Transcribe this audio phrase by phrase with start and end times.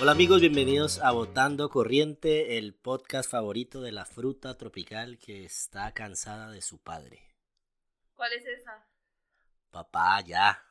[0.00, 5.92] Hola amigos, bienvenidos a Botando Corriente, el podcast favorito de la fruta tropical que está
[5.92, 7.22] cansada de su padre.
[8.14, 8.86] ¿Cuál es esa?
[9.70, 10.62] Papá, ya.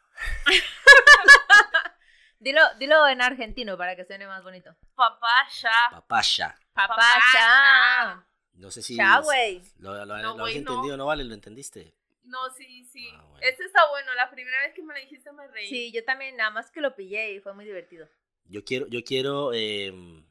[2.39, 4.73] Dilo, dilo en argentino para que suene más bonito.
[4.95, 5.71] Papaya.
[5.91, 6.55] Papá, ya.
[6.73, 8.25] Papaya.
[8.53, 9.61] No sé si Ya, güey.
[9.77, 10.71] lo, lo- No, lo has güey, no.
[10.71, 11.25] entendido, ¿no vale?
[11.25, 11.93] ¿Lo entendiste?
[12.23, 13.09] No, sí, sí.
[13.13, 13.39] Ah, bueno.
[13.45, 14.13] Este está bueno.
[14.13, 15.67] La primera vez que me lo dijiste me reí.
[15.67, 18.07] Sí, yo también, nada más que lo pillé y fue muy divertido.
[18.49, 20.23] Yo quiero, yo quiero, em,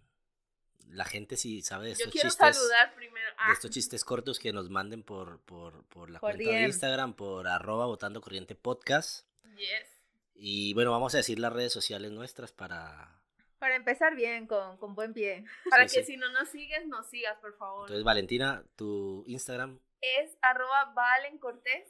[0.88, 3.26] la gente si sabe de Yo estos quiero chistes, saludar primero.
[3.30, 6.64] de Ah, estos chistes cortos que nos manden por, por, por la Por cuenta de.
[6.64, 9.26] Instagram, por arroba Botando Corriente Podcast.
[9.56, 10.02] yes.
[10.34, 13.14] Y bueno, vamos a decir las redes sociales nuestras para...
[13.58, 15.44] Para empezar bien, con, con buen pie.
[15.70, 16.12] Para Sí, que sí.
[16.12, 17.86] si no nos sigues, nos sigas, por favor.
[17.88, 19.80] Entonces, Valentina, tu Instagram.
[20.00, 21.88] es arroba Valen Cortés.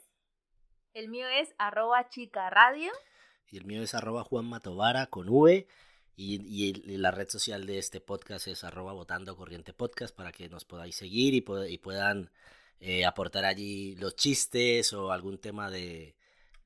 [0.95, 2.91] El mío es arroba chica radio.
[3.51, 5.67] Y el mío es arroba Juan Matovara con V.
[6.21, 10.49] Y, y la red social de este podcast es arroba votando corriente podcast para que
[10.49, 12.29] nos podáis seguir y, pod- y puedan
[12.81, 16.15] eh, aportar allí los chistes o algún tema de...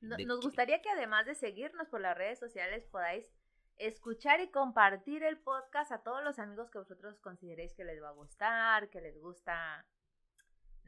[0.00, 3.30] No- de Nos gustaría que además de seguirnos por las redes sociales podáis
[3.76, 8.08] escuchar y compartir el podcast a todos los amigos que vosotros consideréis que les va
[8.08, 9.84] a gustar, que les gusta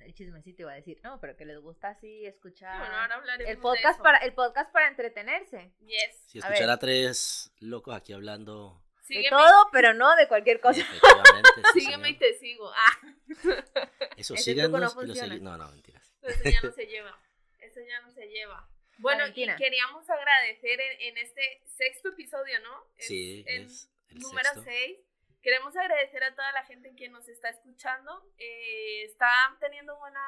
[0.01, 3.51] el chismecito iba a decir, no, pero que les gusta así escuchar Bueno, ahora hablaremos
[3.51, 4.03] el de podcast eso.
[4.03, 5.73] para el podcast para entretenerse.
[5.81, 6.23] Yes.
[6.27, 6.71] Si A escuchar ver.
[6.71, 8.83] a tres locos aquí hablando...
[9.09, 10.81] De Sígueme, todo, pero no de cualquier cosa.
[10.81, 12.33] Efectivamente, sí, sígueme y señor.
[12.33, 12.73] te sigo.
[12.75, 12.99] Ah,
[14.17, 15.35] Eso, Ese síganos no y lo funciona.
[15.37, 16.13] segui- No, no, mentiras.
[16.23, 17.17] eso ya no se lleva.
[17.61, 18.69] Eso ya no se lleva.
[18.99, 19.55] Bueno, Valentina.
[19.55, 22.83] y queríamos agradecer en, en este sexto episodio, ¿no?
[22.97, 24.63] Es Sí, el es el número sexto.
[24.65, 24.99] 6.
[25.47, 28.11] Queremos agradecer a toda la gente que nos está escuchando.
[28.37, 29.29] Eh, está
[29.61, 30.21] teniendo buena,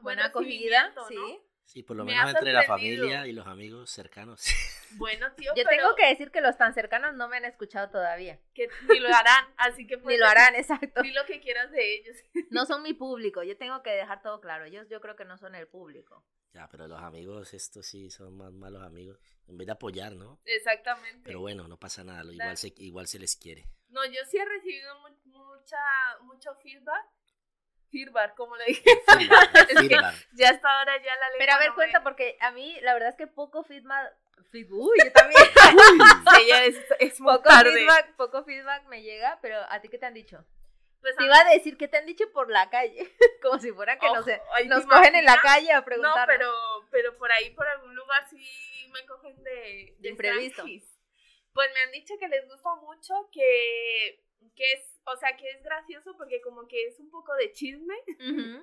[0.00, 1.14] buen Buena acogida, recibimiento, sí.
[1.14, 1.48] ¿no?
[1.62, 4.42] Sí, por lo Me menos entre la familia y los amigos cercanos.
[4.96, 7.88] Bueno, tío, Yo pero tengo que decir que los tan cercanos no me han escuchado
[7.90, 8.40] todavía.
[8.52, 11.02] que ni lo harán, así que Ni puedes lo harán, exacto.
[11.02, 12.16] Di lo que quieras de ellos.
[12.50, 14.64] No son mi público, yo tengo que dejar todo claro.
[14.64, 16.24] Ellos yo creo que no son el público.
[16.52, 19.20] ya, pero los amigos, estos sí son más malos amigos.
[19.46, 20.40] En vez de apoyar, ¿no?
[20.46, 21.20] Exactamente.
[21.22, 23.68] Pero bueno, no pasa nada, igual se, igual se les quiere.
[23.88, 25.78] No, yo sí he recibido mu- mucha,
[26.22, 27.06] mucho feedback.
[27.90, 28.82] Feedback, como le dije.
[29.06, 30.14] Feedback, Es que feedback.
[30.32, 32.78] ya hasta ahora ya la lengua Pero a ver, no me- cuenta, porque a mí
[32.82, 34.14] la verdad es que poco feedback.
[34.52, 35.40] feed- Uy, yo también.
[36.36, 37.72] Sí, ya es, es muy poco tarde.
[37.72, 40.44] feedback, poco feedback me llega, pero ¿a ti qué te han dicho?
[41.00, 43.08] Pues, Te a iba a decir que te han dicho por la calle,
[43.42, 45.84] como si fueran que Ojo, nos, ay, ¿te nos cogen en la calle a No,
[45.84, 46.26] preguntar.
[46.28, 46.52] pero,
[46.90, 50.56] pero por ahí, por algún lugar, sí me cogen de, De imprevisto.
[50.56, 50.97] tranquis.
[51.58, 54.22] Pues me han dicho que les gusta mucho, que,
[54.54, 57.96] que es, o sea, que es gracioso porque como que es un poco de chisme,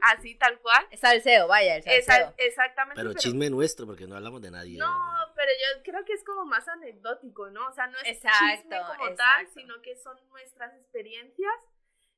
[0.02, 0.88] así tal cual.
[0.96, 2.34] Salseo, vaya, el salseo.
[2.38, 3.02] Exactamente.
[3.02, 4.78] Pero chisme nuestro, porque no hablamos de nadie.
[4.78, 4.96] No,
[5.36, 7.68] pero yo creo que es como más anecdótico, ¿no?
[7.68, 11.54] O sea, no es Exacto, chisme como tal, sino que son nuestras experiencias.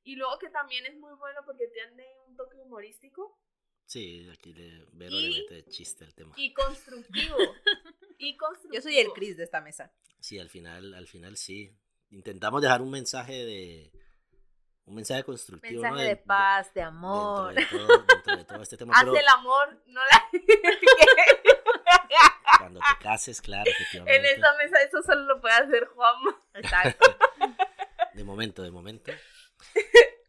[0.03, 3.35] Y luego que también es muy bueno porque tiene un toque humorístico
[3.87, 6.35] Sí, aquí le, Vero Y- le mete chiste al tema.
[6.37, 7.37] y constructivo.
[8.19, 8.73] y constructivo.
[8.75, 9.91] Yo soy el Chris de esta mesa.
[10.27, 11.73] Sí, al final, al final sí.
[12.09, 13.93] Intentamos dejar un mensaje de...
[14.83, 15.91] Un mensaje constructivo, ¿no?
[15.91, 17.53] Mensaje de paz, de amor.
[17.53, 18.93] Dentro de todo, dentro de todo este tema.
[18.93, 20.25] Haz Pero el amor, no la...
[22.59, 24.17] cuando te cases, claro, efectivamente.
[24.17, 26.43] en esta mesa eso solo lo puede hacer Juanma.
[26.55, 27.17] Exacto.
[28.13, 29.13] De momento, de momento.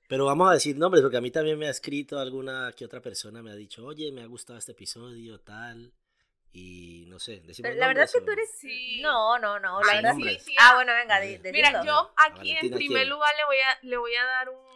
[0.07, 3.03] Pero vamos a decir nombres, porque a mí también me ha escrito alguna que otra
[3.03, 5.93] persona, me ha dicho, oye, me ha gustado este episodio, tal.
[6.53, 8.51] Y no sé, decimos la verdad es que tú eres.
[8.59, 9.01] Sí.
[9.03, 9.81] No, no, no.
[9.81, 10.43] La Sí, verdad nombres.
[10.45, 11.53] sí, Ah, bueno, venga, de, ver.
[11.53, 13.09] Mira, yo aquí en primer ¿quién?
[13.11, 14.69] lugar le voy a, le voy a dar un...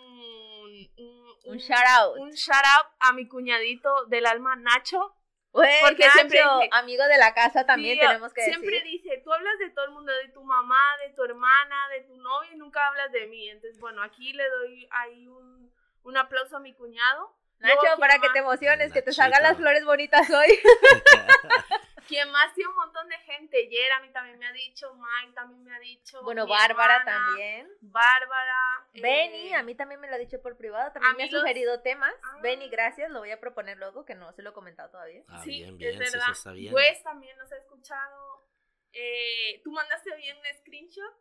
[1.44, 2.16] Un, Un shout out.
[2.18, 5.16] un shout out a mi cuñadito del alma, Nacho.
[5.50, 8.90] Porque Nacho, siempre dice- amigo de la casa también Sí, tenemos que Siempre decir.
[9.02, 12.16] dice, tú hablas de todo el mundo, de tu mamá, de tu hermana, de tu
[12.16, 13.48] novio y nunca hablas de mí.
[13.50, 15.70] Entonces, bueno, aquí le doy ahí un,
[16.04, 17.36] un aplauso a mi cuñado.
[17.68, 20.58] Nacho, para ¿quién que te emociones, que te salgan las flores bonitas hoy.
[22.08, 23.68] Quien más tiene un montón de gente.
[23.68, 26.22] Yera a mí también me ha dicho, Mike también me ha dicho.
[26.24, 27.68] Bueno, Bárbara hermana, también.
[27.80, 28.86] Bárbara.
[28.92, 31.40] eh, Benny, a mí también me lo ha dicho por privado, también me ha los-
[31.40, 32.12] sugerido temas.
[32.24, 32.38] Ah.
[32.42, 35.22] Benny, gracias, lo voy a proponer luego, que no se lo he comentado todavía.
[35.28, 36.22] Ah, sí, bien, bien, es sí, verdad.
[36.30, 36.72] eso está bien.
[36.72, 38.46] Pues también nos ha escuchado.
[38.92, 41.14] Eh, Tú mandaste bien un screenshot.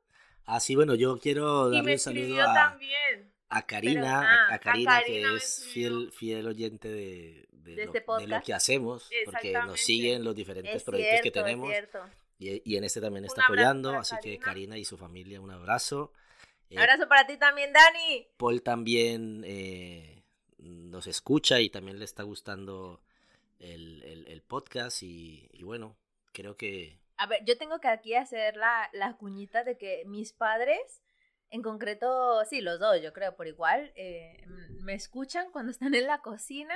[0.46, 3.34] Ah, sí, bueno, yo quiero Y me darle un saludo a, también.
[3.52, 7.94] A Karina, a- ah, a, Karina, que es fiel, fiel oyente de, de, De lo,
[7.94, 11.72] este de lo que hacemos, porque nos siguen los diferentes Es proyectos cierto, que tenemos
[12.40, 14.46] y, y en este también está apoyando, así que Karina.
[14.46, 16.12] Karina y su familia, un abrazo.
[16.72, 18.28] Eh, Abrazo para ti también, Dani.
[18.38, 20.24] Paul también eh,
[20.58, 23.02] nos escucha y también le está gustando
[23.60, 25.96] el, el- el podcast y, y bueno,
[26.32, 30.34] creo que A ver, yo tengo que aquí hacer la, la cuñita de que mis
[30.34, 31.04] padres,
[31.52, 34.44] en concreto, sí, los dos, yo creo, por igual, eh,
[34.82, 36.74] me escuchan cuando están en la cocina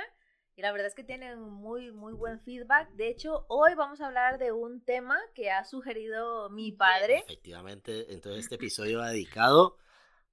[0.54, 2.88] y la verdad es que tienen muy, muy buen feedback.
[2.90, 8.12] De hecho, hoy vamos a hablar de un tema que ha sugerido mi padre efectivamente,
[8.12, 9.76] entonces este episodio va dedicado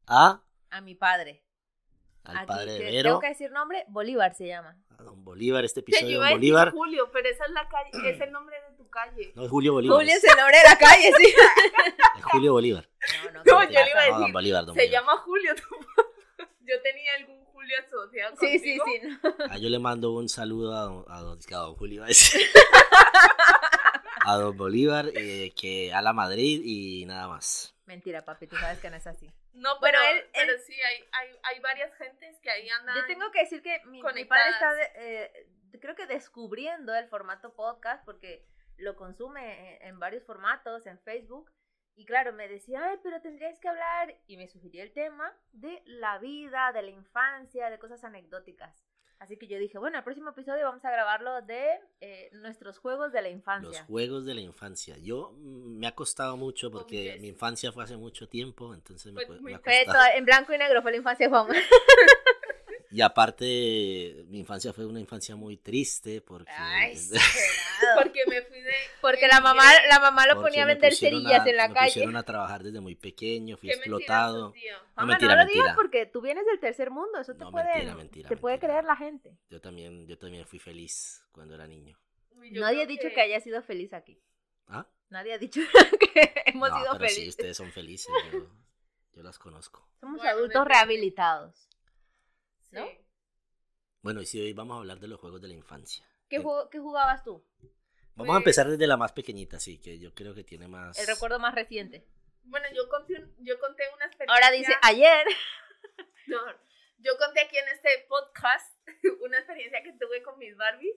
[0.07, 1.43] a a mi padre.
[2.23, 4.77] al Aquí, padre de Vero, Tengo que decir nombre, Bolívar se llama.
[4.89, 7.51] a don Bolívar, este Te episodio de a don decir Bolívar, Julio, pero esa es
[7.51, 9.31] la calle, es el nombre de tu calle.
[9.35, 11.33] no es Julio Bolívar, Julio es, el nombre de la calle, sí.
[12.17, 12.89] es Julio Bolívar.
[13.25, 14.09] No, no, No, yo le iba a pasa.
[14.11, 14.89] No, decir, Bolívar, Se Bolívar.
[14.89, 15.53] llama Julio.
[16.65, 19.05] Yo tenía algún Julio asociado Sí, sí, contigo.
[19.11, 19.19] sí.
[19.21, 19.45] no.
[19.49, 22.41] Ah, yo le mando un saludo a don, a don, a don Julio, a decir.
[24.25, 27.75] a don Bolívar, eh, que a la Madrid y nada más.
[27.85, 29.29] Mentira, papi, tú sabes que no es así.
[29.53, 32.95] No, Bueno, pero, él- pero él- sí, hay, hay, hay varias gentes que ahí andan.
[32.95, 35.31] Yo tengo que decir que mi, mi padre está, de- eh,
[35.81, 38.45] creo que descubriendo el formato podcast porque
[38.77, 41.51] lo consume en, en varios formatos, en Facebook.
[41.95, 45.81] Y claro, me decía, ay, pero tendríais que hablar, y me sugirió el tema de
[45.85, 48.83] la vida, de la infancia, de cosas anecdóticas.
[49.19, 53.13] Así que yo dije, bueno, el próximo episodio vamos a grabarlo de eh, nuestros juegos
[53.13, 53.85] de la Los infancia.
[53.85, 54.97] juegos de la infancia.
[54.97, 59.25] Yo mm, me ha costado mucho porque mi infancia fue hace mucho tiempo, entonces me,
[59.25, 59.99] Fue pu- muy me ha costado.
[59.99, 61.47] todo en blanco y negro, fue la infancia de Juan.
[62.91, 66.95] Y aparte, mi infancia fue una infancia muy triste porque, Ay.
[68.03, 68.73] Porque me fui de.
[69.01, 71.67] Porque la mamá, la mamá lo porque ponía a me vender cerillas a- en la
[71.67, 71.87] me calle.
[71.93, 74.51] pusieron a trabajar desde muy pequeño, fui Qué explotado.
[74.51, 74.77] mentiroso, tío.
[74.87, 75.63] No, Mamá, mentira, no lo mentira.
[75.63, 78.55] digas porque tú vienes del tercer mundo, eso te No, puede, mentira, mentira, te puede
[78.55, 78.71] mentira.
[78.73, 79.37] creer la gente.
[79.49, 81.97] Yo también, yo también fui feliz cuando era niño.
[82.51, 83.21] Yo Nadie ha dicho que...
[83.21, 84.21] haya sido feliz aquí.
[84.67, 84.87] ¿Ah?
[85.09, 85.61] Nadie ha dicho
[86.13, 87.29] que hemos no, sido pero sí, felices.
[87.29, 88.47] ustedes son felices, yo,
[89.13, 89.87] yo las conozco.
[89.99, 91.69] Somos Bueno, adultos rehabilitados.
[92.63, 92.75] Sí.
[92.75, 92.87] ¿no?
[94.01, 96.05] Bueno, y sí, hoy vamos a hablar de los juegos de la infancia.
[96.29, 97.45] ¿Qué, Eh, qué jugabas tú?
[98.15, 100.97] Vamos a Pues- empezar desde la más pequeñita, sí, que yo creo que tiene más...
[100.99, 102.05] El recuerdo más reciente.
[102.43, 104.33] Bueno, yo conté, yo conté una experiencia.
[104.35, 105.25] Ahora dice, ayer.
[106.27, 106.39] No,
[106.99, 108.73] yo conté aquí en este podcast
[109.21, 110.95] una experiencia que tuve con mis Barbies,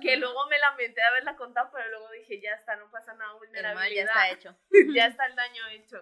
[0.00, 3.32] que luego me lamenté de haberla contado, pero luego dije, ya está, no pasa nada,
[3.32, 3.38] El mal
[3.74, 4.06] vulnerabilidad.
[4.06, 4.56] ya está hecho.
[4.94, 5.98] ya está el daño hecho.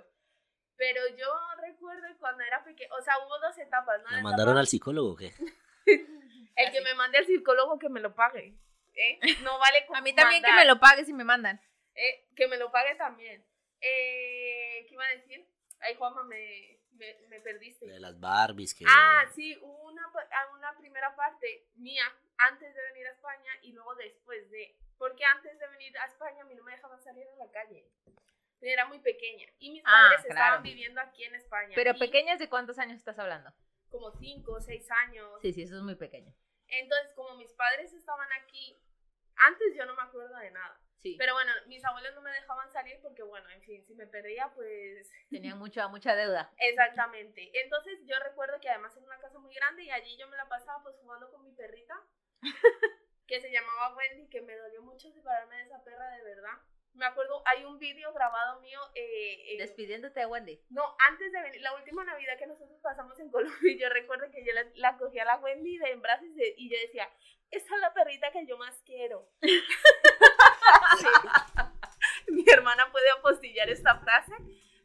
[0.76, 1.26] Pero yo
[1.60, 4.10] recuerdo cuando era pequeña, o sea, hubo dos etapas, ¿no?
[4.10, 5.32] ¿La La mandaron etapa- al psicólogo o qué?
[6.56, 8.54] El que me mande al psicólogo que me lo pague.
[8.94, 9.18] ¿eh?
[9.42, 11.60] No vale A mí también que mandar, me lo pagues y me mandan.
[11.94, 13.44] eh, que me lo pague también.
[13.80, 15.46] Eh, ¿Qué iba a decir?
[15.80, 17.86] Ay, Juanma, me, me, me perdiste.
[17.86, 18.84] De las Barbies que...
[18.88, 22.04] Ah, sí, hubo una, ah, una primera parte mía
[22.38, 24.76] antes de venir a España y luego después de.
[24.98, 27.84] Porque antes de venir a España a mí no me dejaban salir a la calle.
[28.60, 29.46] Era muy pequeña.
[29.58, 30.34] Y mis Ah, padres claro.
[30.40, 31.72] estaban viviendo aquí en España.
[31.74, 33.52] Pero y pequeñas, ¿de cuántos años estás hablando?
[33.92, 35.30] Como 5 o 6 años.
[35.42, 36.34] Sí, sí, eso es muy pequeño.
[36.66, 38.82] Entonces, como mis padres estaban aquí,
[39.36, 40.80] antes yo no me acuerdo de nada.
[40.98, 41.16] Sí.
[41.18, 44.50] Pero bueno, mis abuelos no me dejaban salir porque, bueno, en fin, si me perdía,
[44.54, 46.52] pues Tenían mucha, mucha deuda.
[46.58, 47.50] Exactamente.
[47.62, 50.48] Entonces yo recuerdo que además era una casa muy grande y allí yo me la
[50.48, 52.00] pasaba pues jugando con mi perrita,
[53.26, 56.58] que se llamaba Wendy, que me dolió mucho separarme de esa perra de verdad.
[56.94, 60.60] Me acuerdo, hay un vídeo grabado mío, eh, en- Despidiéndote de Wendy.
[60.70, 64.44] no, antes de venir, la última Navidad que nosotros pasamos en Colombia, yo recuerdo que
[64.44, 67.08] yo la, la cogí a la Wendy de en brazos y, de- y yo decía,
[67.50, 69.28] esa es la perrita que yo más quiero.
[70.98, 71.06] Sí.
[72.28, 74.32] Mi hermana puede apostillar esta frase.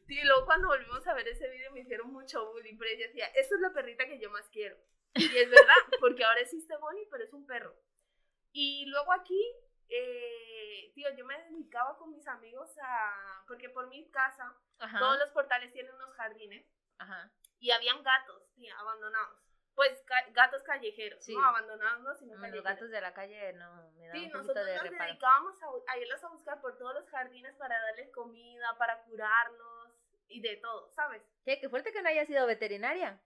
[0.08, 3.28] Y luego cuando volvimos a ver ese video me hicieron mucho bullying, pero ella decía,
[3.36, 4.78] esa es la perrita que yo más quiero.
[5.16, 7.76] Y es verdad, porque ahora existe Bonnie, pero es un perro.
[8.54, 9.42] Y luego aquí,
[9.90, 15.00] eh, tío, yo me dedicaba con mis amigos a, porque por mi casa Ajá.
[15.00, 16.66] todos los portales tienen unos jardines
[16.98, 17.32] Ajá.
[17.60, 19.40] y habían gatos tía, abandonados.
[19.76, 21.36] Pues ca- gatos callejeros, Sí.
[21.36, 24.74] no abandonados, no, sino Los gatos de la calle no me Sí, un nosotros de
[24.76, 25.06] nos reparo.
[25.12, 30.04] dedicábamos a, a irlos a buscar por todos los jardines para darles comida, para curarlos
[30.30, 31.22] y de todo, ¿sabes?
[31.46, 33.22] Che, qué fuerte que no haya sido veterinaria.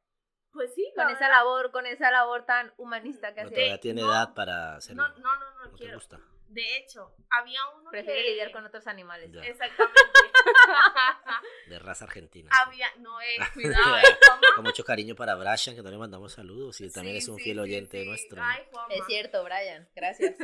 [0.52, 1.38] Pues sí, Con la esa verdad.
[1.38, 3.56] labor, con esa labor tan humanista que No, hacía.
[3.58, 5.08] todavía tiene no, edad para hacerlo.
[5.08, 5.94] No, no, no, no, ¿No te quiero.
[5.96, 6.20] gusta?
[6.52, 8.30] De hecho, había uno Prefiere que...
[8.32, 9.32] lidiar con otros animales.
[9.32, 9.42] Ya.
[9.42, 10.00] Exactamente.
[11.68, 12.50] De raza argentina.
[12.66, 14.02] había, no, eh, cuidado, eh.
[14.56, 17.38] Con mucho cariño para Brashan, que también le mandamos saludos y también Sí, es un
[17.38, 18.06] sí, fiel oyente sí.
[18.08, 18.44] nuestro.
[18.44, 18.94] Ay, Juanma.
[18.94, 19.90] Es cierto, Brian.
[19.96, 20.36] Gracias.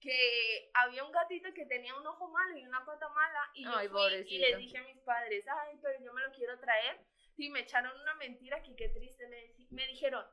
[0.00, 3.76] que había un gatito que tenía un ojo malo y una pata mala y yo
[3.76, 6.98] Ay, fui y les dije a mis padres, ay, pero yo me lo quiero traer.
[7.36, 9.28] Y me echaron una mentira que qué triste.
[9.28, 10.24] Me, me dijeron,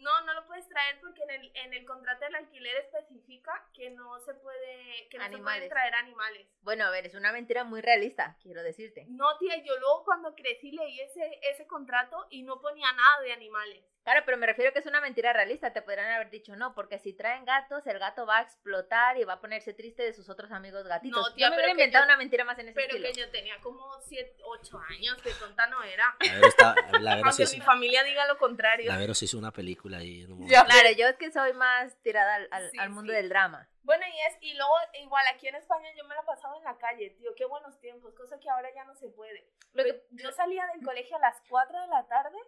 [0.00, 3.90] no, no lo puedes traer porque en el, en el contrato del alquiler especifica que
[3.90, 6.46] no se puede, que no se pueden traer animales.
[6.62, 9.06] Bueno, a ver, es una mentira muy realista, quiero decirte.
[9.08, 13.32] No, tía, yo luego cuando crecí leí ese, ese contrato y no ponía nada de
[13.32, 13.84] animales.
[14.02, 15.72] Claro, pero me refiero que es una mentira realista.
[15.72, 19.24] Te podrían haber dicho no, porque si traen gatos, el gato va a explotar y
[19.24, 21.20] va a ponerse triste de sus otros amigos gatitos.
[21.28, 23.08] No, tía, yo me hubiera inventado yo- una mentira más en ese Pero estilo.
[23.08, 26.16] que yo tenía como 7, 8 años, que tonta no era.
[26.20, 28.90] La Vero, está, la Aunque mi hizo, familia diga lo contrario.
[28.90, 30.46] la Vero se hizo una película ahí en un.
[30.48, 33.16] Claro, yo es que soy más tirada al, al- Sí, al mundo sí.
[33.16, 33.68] del drama.
[33.82, 36.76] Bueno, y es, y luego igual aquí en España yo me la pasaba en la
[36.78, 39.46] calle, tío, qué buenos tiempos, cosa que ahora ya no se puede.
[39.72, 42.38] Lo que- Pues, yo salía del colegio a las 4 de la tarde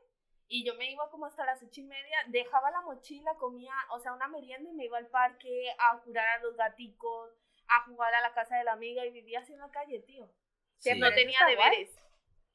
[0.54, 3.98] y yo me iba como hasta las 8 y media, dejaba la mochila, comía, o
[3.98, 7.30] sea, una merienda y me iba al parque a curar a los gaticos,
[7.68, 10.30] a jugar a la casa de la amiga y vivía así en la calle, tío.
[10.78, 10.98] Sí.
[10.98, 11.90] No tenía deberes.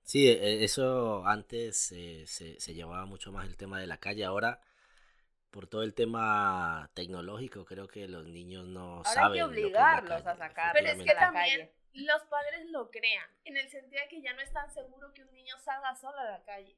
[0.03, 4.25] Sí, eh, eso antes eh, se, se llevaba mucho más el tema de la calle.
[4.25, 4.61] Ahora,
[5.49, 9.33] por todo el tema tecnológico, creo que los niños no Ahora hay saben.
[9.33, 11.73] que lo que es la obligarlos a sacarlos Pero es que la también calle.
[11.93, 15.23] los padres lo crean, en el sentido de que ya no es tan seguro que
[15.23, 16.77] un niño salga solo a la calle.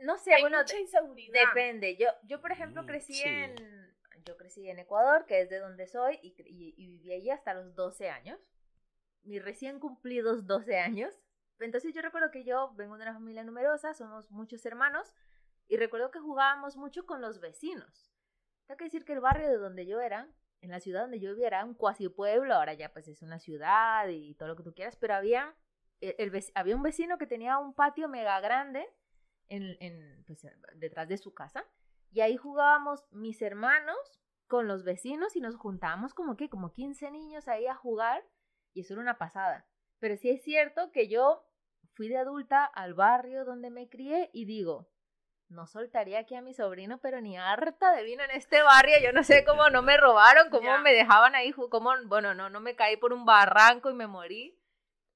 [0.00, 1.40] No sé, Hay bueno, mucha inseguridad.
[1.46, 1.96] depende.
[1.96, 3.22] Yo, yo por ejemplo, Mm, crecí sí.
[3.28, 3.88] en...
[4.24, 7.54] Yo crecí en Ecuador, que es de donde soy, y, y, y viví allí hasta
[7.54, 8.38] los 12 años.
[9.22, 11.14] Mis recién cumplidos 12 años.
[11.60, 15.14] Entonces yo recuerdo que yo vengo de una familia numerosa, somos muchos hermanos,
[15.66, 18.12] y recuerdo que jugábamos mucho con los vecinos.
[18.66, 20.28] Tengo que decir que el barrio de donde yo era,
[20.60, 23.38] en la ciudad donde yo vivía, era un cuasi pueblo, ahora ya pues es una
[23.38, 25.54] ciudad y todo lo que tú quieras, pero había,
[26.00, 28.86] el, el vec- había un vecino que tenía un patio mega grande
[29.48, 31.64] en, en, pues, detrás de su casa,
[32.10, 33.96] y ahí jugábamos mis hermanos
[34.46, 38.24] con los vecinos y nos juntábamos como que, como 15 niños ahí a jugar,
[38.72, 39.66] y eso era una pasada.
[39.98, 41.44] Pero sí es cierto que yo
[41.94, 44.88] fui de adulta al barrio donde me crié y digo,
[45.48, 48.96] no soltaría aquí a mi sobrino, pero ni harta de vino en este barrio.
[49.02, 52.60] Yo no sé cómo no me robaron, cómo me dejaban ahí, cómo, bueno, no, no
[52.60, 54.57] me caí por un barranco y me morí.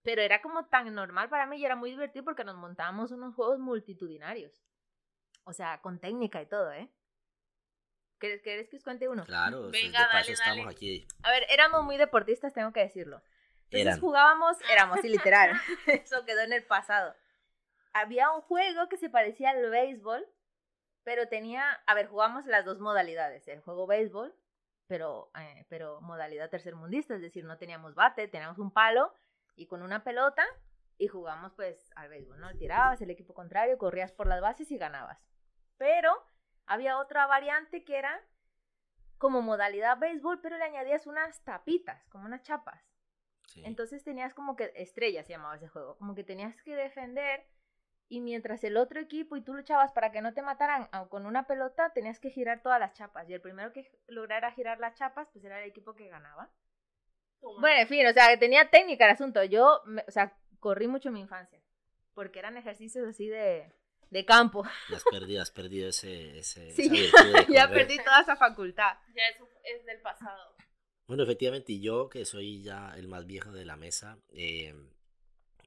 [0.02, 3.34] Pero era como tan normal para mí y era muy divertido porque nos montábamos unos
[3.34, 4.62] juegos multitudinarios.
[5.44, 6.88] O sea, con técnica y todo, ¿eh?
[8.18, 9.24] ¿Quieres, quieres que os cuente uno?
[9.24, 10.70] Claro, Venga, de dale, paso estamos dale.
[10.70, 11.06] aquí.
[11.24, 13.22] A ver, éramos muy deportistas, tengo que decirlo.
[13.64, 14.00] Entonces Eran.
[14.00, 15.50] jugábamos, éramos, sí, literal.
[15.86, 17.16] Eso quedó en el pasado.
[17.92, 20.24] Había un juego que se parecía al béisbol,
[21.02, 24.32] pero tenía, a ver, jugamos las dos modalidades, el juego béisbol,
[24.86, 29.12] pero, eh, pero modalidad tercermundista, es decir, no teníamos bate, teníamos un palo
[29.54, 30.44] y con una pelota
[30.98, 32.56] y jugamos pues al béisbol, ¿no?
[32.56, 35.18] Tirabas el equipo contrario, corrías por las bases y ganabas.
[35.76, 36.12] Pero
[36.66, 38.20] había otra variante que era
[39.18, 42.82] como modalidad béisbol, pero le añadías unas tapitas, como unas chapas.
[43.46, 43.62] sí.
[43.64, 47.46] Entonces tenías como que estrellas se llamaba ese juego, como que tenías que defender
[48.12, 51.24] y mientras el otro equipo y tú luchabas para que no te mataran ah, con
[51.24, 54.94] una pelota, tenías que girar todas las chapas y el primero que lograra girar las
[54.96, 56.50] chapas, pues era el equipo que ganaba.
[57.42, 59.42] Bueno, en fin, o sea, que tenía técnica el asunto.
[59.44, 61.58] Yo, me- o sea, corrí mucho en mi infancia
[62.14, 63.70] porque eran ejercicios así de,
[64.10, 64.64] de campo.
[64.90, 68.36] Y has perdido, has perdido ese, ese, Sí, esa virtud de ya perdí toda esa
[68.36, 68.96] facultad.
[69.14, 70.54] Ya eso es del pasado.
[71.06, 74.74] Bueno, efectivamente, y yo, que soy ya el más viejo de la mesa, eh,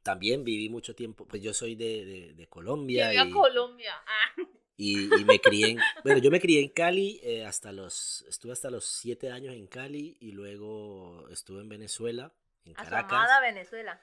[0.01, 3.93] también viví mucho tiempo, pues yo soy de, de- de Colombia Llegué y, a Colombia.
[4.07, 4.41] Ah,
[4.77, 8.51] y- y me crié en, bueno, yo me crié en Cali eh, hasta los, estuve
[8.53, 12.33] hasta los siete años en Cali y luego estuve en Venezuela,
[12.65, 13.29] en Caracas.
[13.41, 14.01] Venezuela.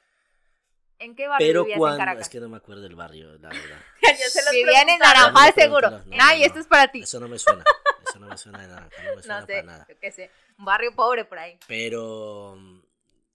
[0.99, 2.23] ¿En qué barrio Pero vivías en cuando, Caracas?
[2.23, 3.81] es que no me acuerdo del barrio, la verdad.
[4.03, 4.99] ya se los Vivían en.
[5.01, 5.91] Naranjal seguro.
[5.91, 6.31] no, no.
[6.45, 7.01] esto es para ti.
[7.03, 7.65] Eso no me suena,
[8.09, 9.87] eso no me suena de nada, no me suena No para sé, nada.
[9.89, 10.31] yo qué sé.
[10.59, 11.59] Un barrio pobre por ahí.
[11.67, 12.81] Pero mm,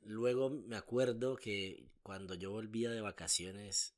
[0.06, 3.97] luego me acuerdo que cuando yo volvía de vacaciones en-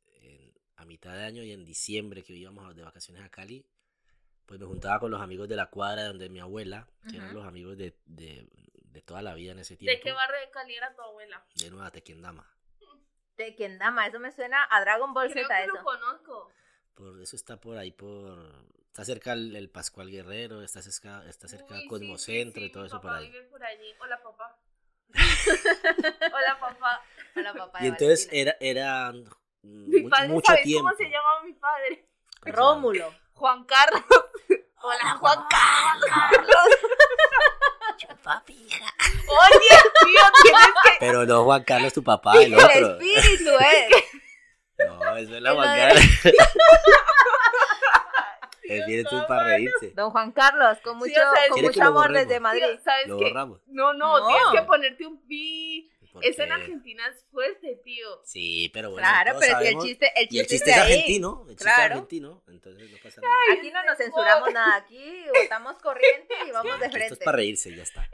[0.80, 3.66] a mitad de año y en diciembre que íbamos de vacaciones a Cali,
[4.46, 7.38] pues me juntaba con los amigos de la cuadra donde mi abuela, que eran Ujú.
[7.40, 8.48] los amigos de, de-
[8.84, 9.96] de toda la vida en ese tiempo.
[9.96, 11.46] ¿De qué barrio de Cali era tu abuela?
[11.56, 12.46] De Nueva Tequendama.
[13.38, 15.84] De Kendama, eso me suena a Dragon Ball Creo Z que lo eso.
[15.84, 16.52] conozco.
[16.96, 18.38] Por eso está por ahí por
[18.88, 22.68] está cerca el, el Pascual Guerrero, está cerca está cerca Uy, sí, Cosmocentro sí, y
[22.68, 23.28] sí, todo mi eso por papá ahí.
[23.28, 23.94] vive por allí.
[24.02, 24.60] Hola, papá.
[26.34, 27.04] Hola, papá.
[27.36, 28.52] Hola, papá Y entonces Valentina.
[28.58, 29.26] era eran
[29.64, 30.84] Mi mu- padre, mucho ¿sabes tiempo.
[30.86, 32.06] cómo se llamaba mi padre?
[32.44, 33.14] Rómulo.
[33.34, 34.04] Juan Carlos.
[34.82, 36.68] Hola, Juan Carlos.
[39.28, 40.92] Oye, tío, tienes que...
[41.00, 42.92] Pero no Juan Carlos tu papá, el el otro.
[43.00, 43.90] espíritu, eh.
[44.88, 46.04] No, eso es la Juan Carlos.
[48.64, 49.92] espíritu es para reírse.
[49.96, 52.64] Don Juan Carlos, con Sí, mucho, o sea, con ¿quiere mucho amor desde Madrid.
[52.66, 53.26] Tío, ¿Sabes Lo qué?
[53.26, 53.60] borramos.
[53.68, 54.28] No, no, No.
[54.28, 55.92] tienes que ponerte un pi.
[56.14, 56.54] ¿Por Eso en qué?
[56.54, 58.08] Argentina es fuerte, tío.
[58.26, 59.08] Sí, pero bueno.
[59.08, 60.82] Claro, pero es que el sabemos- chiste, el Y el chiste, chiste es es de
[60.82, 60.92] ahí.
[60.94, 61.42] argentino.
[61.44, 61.94] El chiste es Claro.
[61.94, 62.44] argentino.
[62.48, 63.34] Entonces no pasa nada.
[63.60, 67.24] Aquí no nos censuramos nada, aquí votamos corriente y vamos de Esto es frente.
[67.26, 68.10] para reírse, ya está.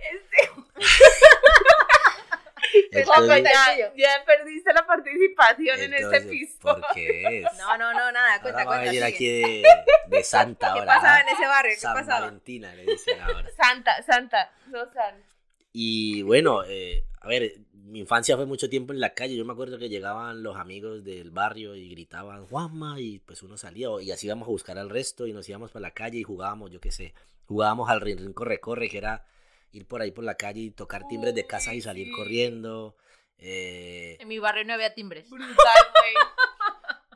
[3.06, 6.82] Juanjo, Entonces- ya, ya perdiste la participación en este entonces, episodio.
[6.82, 7.44] ¿Por qué es?
[7.58, 8.92] No, no, no, nada, cuenta, Ahora va a cuenta.
[8.92, 9.16] venir sigue.
[9.16, 9.64] aquí de,
[10.18, 10.96] de Santa ¿Qué ahora.
[10.96, 11.22] pasaba ¿ah?
[11.22, 11.72] en ese barrio?
[11.74, 12.20] ¿Qué San pasaba?
[12.22, 13.50] Valentina le dicen ahora.
[13.56, 15.24] Santa, Santa, no San.
[15.72, 17.54] Y bueno, eh, a ver,
[17.86, 19.36] mi infancia fue mucho tiempo en la calle.
[19.36, 23.58] Yo me acuerdo que llegaban los amigos del barrio y gritaban Juanma y pues uno
[23.58, 26.24] salía y así íbamos a buscar al resto y nos íbamos para la calle y
[26.24, 27.14] jugábamos, yo qué sé,
[27.46, 29.26] jugábamos al rin rin corre corre que era
[29.72, 32.14] ir por ahí por la calle y tocar timbres de casa y salir sí.
[32.14, 32.96] corriendo.
[33.38, 35.30] Eh, En mi barrio no había timbres.
[35.30, 36.14] Brutal, güey.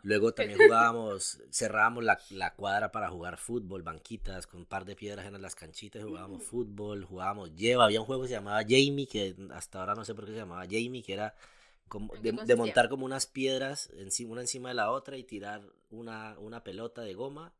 [0.03, 4.95] luego también jugábamos, cerrábamos la, la cuadra para jugar fútbol, banquitas, con un par de
[4.95, 7.85] piedras en las canchitas, jugábamos fútbol, jugábamos lleva.
[7.85, 10.37] Había un juego que se llamaba Jamie, que hasta ahora no sé por qué se
[10.37, 11.35] llamaba Jamie, que era
[11.87, 15.61] como ¿En de, montar como unas piedras encima, una encima de la otra y tirar
[15.89, 17.53] una, una pelota de goma.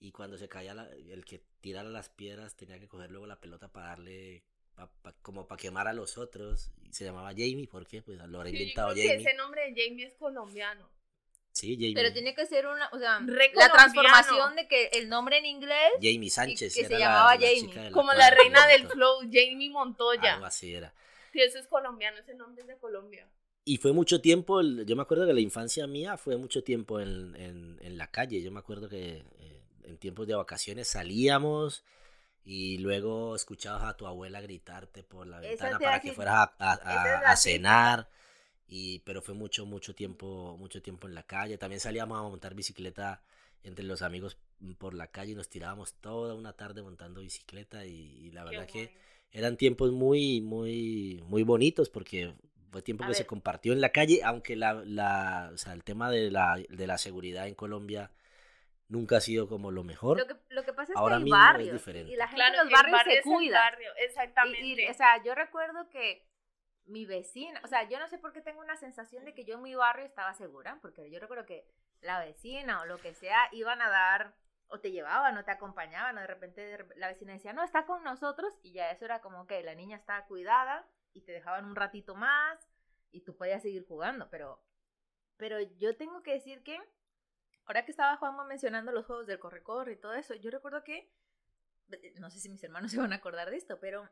[0.00, 3.40] Y cuando se caía la- el que tirara las piedras tenía que coger luego la
[3.40, 6.72] pelota para darle, pa- pa- como para quemar a los otros.
[6.90, 8.02] Se llamaba Jamie, ¿por qué?
[8.02, 9.26] Pues lo habrá Sí, yo inventado creo que Jamie.
[9.28, 10.88] ese nombre de Jamie es colombiano.
[11.52, 11.94] Sí, Jamie.
[11.94, 13.72] Pero tiene que ser una, o sea, Re la colombiano.
[13.74, 16.74] transformación de que el nombre en inglés Jamie Sánchez.
[16.74, 17.74] que se llamaba la, Jamie.
[17.74, 20.34] la Como la reina del flow, Jamie Montoya.
[20.34, 20.94] Algo así era.
[21.32, 23.28] Sí, eso es colombiano, ese nombre es de Colombia.
[23.64, 27.00] Y fue mucho tiempo, el- yo me acuerdo que la infancia mía fue mucho tiempo
[27.00, 28.42] en, en- en la calle.
[28.42, 31.84] Yo me acuerdo que eh, en tiempos de vacaciones salíamos
[32.44, 36.72] y luego escuchabas a tu abuela gritarte por la ventana para que fueras a, a-
[36.72, 38.08] a- a cenar.
[38.74, 41.58] Y, pero fue mucho, mucho tiempo, mucho tiempo en la calle.
[41.58, 43.22] También salíamos a montar bicicleta
[43.64, 44.38] entre los amigos
[44.78, 47.92] por la calle y nos tirábamos toda una tarde montando bicicleta y,
[48.26, 48.98] y la Qué verdad que bueno.
[49.30, 52.34] eran tiempos muy, muy, muy bonitos porque
[52.70, 53.26] fue tiempo A que se ver.
[53.26, 56.96] compartió en la calle, aunque la, la, o sea, el tema de la, de la
[56.98, 58.10] seguridad en Colombia
[58.88, 60.18] nunca ha sido como lo mejor.
[60.18, 62.12] Lo que, lo que pasa es Ahora que hay mismo es barrios diferente.
[62.12, 63.58] y la gente Claro, en los barrios barrio se cuida.
[63.60, 64.60] barrio, exactamente.
[64.66, 66.22] Y, y, o sea, yo recuerdo que
[66.92, 69.54] mi vecina, o sea, yo no sé por qué tengo una sensación de que yo
[69.54, 71.66] en mi barrio estaba segura, porque yo recuerdo que
[72.02, 74.34] la vecina o lo que sea iban a dar,
[74.68, 78.04] o te llevaban, o te acompañaban, o de repente la vecina decía, no, está con
[78.04, 81.76] nosotros, y ya eso era como que la niña estaba cuidada, y te dejaban un
[81.76, 82.58] ratito más,
[83.10, 84.62] y tú podías seguir jugando, pero,
[85.36, 86.78] pero yo tengo que decir que,
[87.66, 91.12] ahora que estaba Juanma mencionando los juegos del corre-corre y todo eso, yo recuerdo que,
[92.18, 94.08] no sé si mis hermanos se van a acordar de esto, pero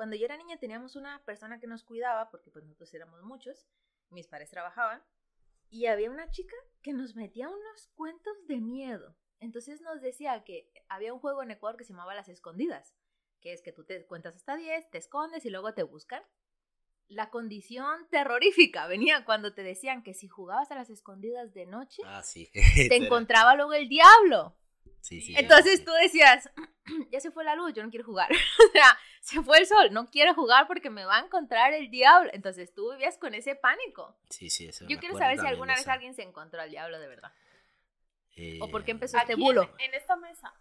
[0.00, 3.66] cuando yo era niña teníamos una persona que nos cuidaba, porque pues nosotros éramos muchos,
[4.08, 5.04] mis padres trabajaban,
[5.68, 9.14] y había una chica que nos metía unos cuentos de miedo.
[9.40, 12.96] Entonces nos decía que había un juego en Ecuador que se llamaba Las Escondidas,
[13.42, 16.22] que es que tú te cuentas hasta 10, te escondes y luego te buscan.
[17.06, 22.00] La condición terrorífica venía cuando te decían que si jugabas a las escondidas de noche,
[22.06, 22.50] Ah, sí.
[22.88, 24.56] te encontraba luego el diablo.
[25.00, 25.84] Sí, sí, Entonces sí.
[25.84, 26.50] tú decías,
[27.10, 28.30] ya se fue la luz, yo no quiero jugar.
[28.68, 31.90] o sea, se fue el sol, no quiero jugar porque me va a encontrar el
[31.90, 32.30] diablo.
[32.34, 34.16] Entonces tú vivías con ese pánico.
[34.28, 37.08] Sí, sí, eso Yo quiero saber si alguna vez alguien se encontró al diablo de
[37.08, 37.32] verdad.
[38.36, 39.62] Eh, ¿O por qué empezó Aquí este bulo?
[39.78, 40.52] en, en esta mesa.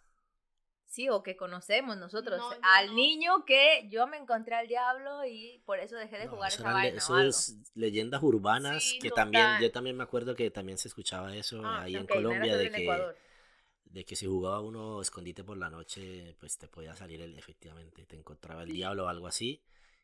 [0.86, 2.40] Sí, o que conocemos nosotros.
[2.40, 2.94] No, no, al no.
[2.94, 6.62] niño que yo me encontré al diablo y por eso dejé de no, jugar eso
[6.64, 6.98] esa vaina.
[6.98, 7.30] eso o algo.
[7.30, 9.26] es leyendas urbanas Sí, que total.
[9.26, 12.66] también, yo también me acuerdo que también se escuchaba eso Ah, ahí en Colombia de
[12.66, 13.16] en que, Ecuador.
[13.90, 18.06] De que si jugaba uno escondite por la noche, pues te podía salir el, efectivamente,
[18.06, 18.76] te encontraba el Sí.
[18.76, 19.64] diablo o algo así.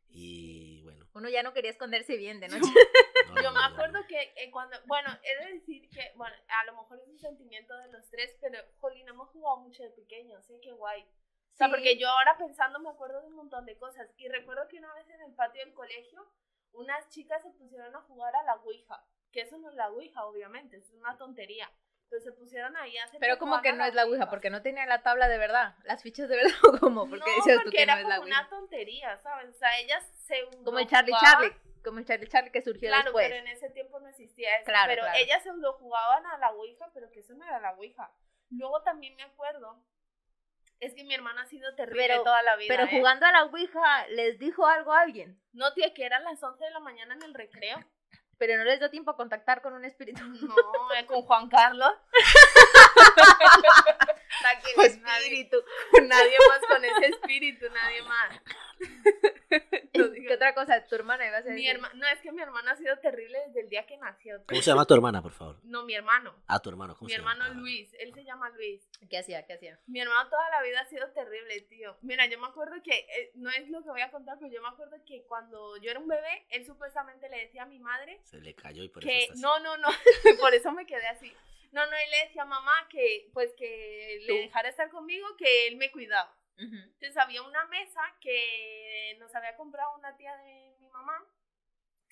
[0.09, 1.07] Y bueno.
[1.13, 2.61] Uno ya no quería esconderse bien de noche.
[3.29, 4.07] no, Yo no, me no, acuerdo no.
[4.07, 7.77] que eh, cuando, bueno, he de decir que, bueno, a lo mejor es un sentimiento
[7.77, 10.59] de los tres, pero, jolín, hemos jugado mucho de pequeños, ¿eh?
[10.61, 11.01] Qué guay.
[11.01, 11.71] O sea, Sí.
[11.73, 14.09] porque yo ahora pensando me acuerdo de un montón de cosas.
[14.17, 16.25] Y recuerdo que una vez en el patio del colegio,
[16.73, 19.05] unas chicas se pusieron a jugar a la Ouija.
[19.31, 21.69] Que eso no es la Ouija, obviamente, es una tontería.
[22.09, 24.61] Pero se pusieron ahí a hacer Pero como que no es la Ouija, porque no
[24.61, 27.63] tenía la tabla de verdad, las fichas de verdad, o como, porque no, decías tú
[27.63, 28.39] porque que no era es la como Ouija.
[28.41, 29.49] una tontería, ¿sabes?
[29.49, 33.03] O sea, ellas se Como el Charlie Charlie, como el Charlie Charlie que surgió Claro,
[33.05, 33.27] después.
[33.27, 34.65] pero en ese tiempo no existía eso.
[34.65, 35.17] Claro, pero claro.
[35.17, 38.11] ellas se lo jugaban a la Ouija, pero que eso no era la Ouija.
[38.51, 39.83] Luego también me acuerdo,
[40.79, 42.67] es que mi hermana ha sido terrible Pero- toda la vida.
[42.69, 42.89] Pero ¿eh?
[42.91, 45.41] jugando a la Ouija, ¿les dijo algo a alguien?
[45.53, 47.77] No, tía, que eran las 11 de la mañana en el recreo.
[48.37, 50.21] Pero no les dio tiempo a contactar con un espíritu.
[50.23, 50.55] No,
[50.97, 51.91] eh, con Juan Carlos.
[54.85, 55.57] Espíritu.
[56.03, 58.41] nadie más con ese espíritu, nadie más.
[59.93, 60.83] ¿Qué otra cosa?
[60.85, 61.53] Tu hermana iba a ser.
[61.53, 64.43] Mi herma- no, es que mi hermano ha sido terrible desde el día que nació.
[64.47, 65.59] ¿Cómo se llama tu hermana, por favor?
[65.63, 66.35] No, mi hermano.
[66.47, 66.95] Ah, tu hermano.
[66.95, 67.31] ¿cómo Mi se llama?
[67.33, 68.87] hermano Ah, Luis, él se llama Luis.
[69.09, 69.45] ¿Qué hacía?
[69.45, 69.79] ¿Qué hacía?
[69.87, 71.97] Mi hermano toda la vida ha sido terrible, tío.
[72.01, 74.61] Mira, yo me acuerdo que, eh, no es lo que voy a contar, pero yo
[74.61, 78.19] me acuerdo que cuando yo era un bebé, él supuestamente le decía a mi madre
[78.23, 79.41] Se le cayó y por que, eso está así.
[79.41, 79.87] no, no, no,
[80.39, 81.33] por eso me quedé así.
[81.75, 85.67] No, no, él le decía a mamá que, pues, que le dejara estar conmigo, que
[85.67, 86.33] él me cuidaba.
[86.55, 86.73] Ujú.
[86.73, 91.21] Entonces había una mesa que nos había comprado una tía de mi mamá.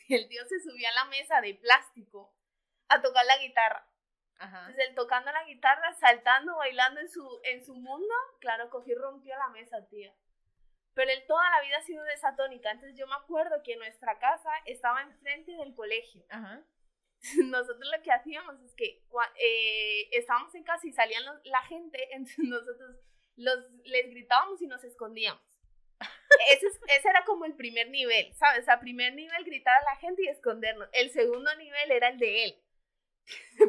[0.09, 2.35] Y el tío se subía a la mesa de plástico
[2.89, 3.87] a tocar la guitarra.
[4.35, 4.67] Ajá.
[4.67, 8.99] Entonces él tocando la guitarra, saltando, bailando en su, en su mundo, claro, cogió y
[8.99, 10.13] rompió la mesa, tía.
[10.93, 12.69] Pero él toda la vida ha sido desatónica.
[12.69, 16.25] Entonces yo me acuerdo que nuestra casa estaba enfrente del colegio.
[16.27, 16.65] Ajá.
[17.45, 19.01] Nosotros lo que hacíamos es que
[19.39, 22.97] eh, estábamos en casa y salían los- la gente, entonces nosotros
[23.35, 25.41] los, les gritábamos y nos escondíamos.
[26.49, 28.67] Ese, es- ese era como el primer nivel, ¿sabes?
[28.67, 30.89] A primer nivel gritar a la gente y escondernos.
[30.91, 32.59] El segundo nivel era el de él.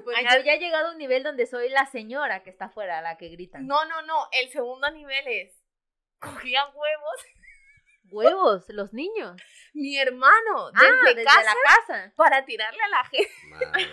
[0.03, 2.51] Pues Ay, ya- yo ya he llegado a un nivel donde soy la señora que
[2.51, 3.61] está afuera, la que grita.
[3.61, 4.29] No, no, no.
[4.33, 5.62] El segundo nivel es.
[6.19, 7.25] Cogía huevos.
[8.14, 9.40] Huevos, los niños.
[9.72, 10.68] Mi hermano.
[10.74, 11.42] Ah, Desde, desde casa.
[11.42, 12.12] la casa.
[12.16, 13.33] Para tirarle a la gente.
[13.48, 13.88] Madre.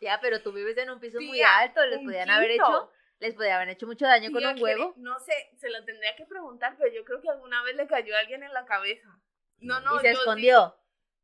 [0.00, 3.68] Ya, pero tú vives en un piso muy alto, les podían haber hecho, les haber
[3.70, 4.94] hecho mucho daño con un huevo.
[4.96, 8.14] No sé, se lo tendría que preguntar, pero yo creo que alguna vez le cayó
[8.14, 9.08] a alguien en la cabeza.
[9.58, 9.96] No, no.
[9.96, 10.76] y se yo escondió.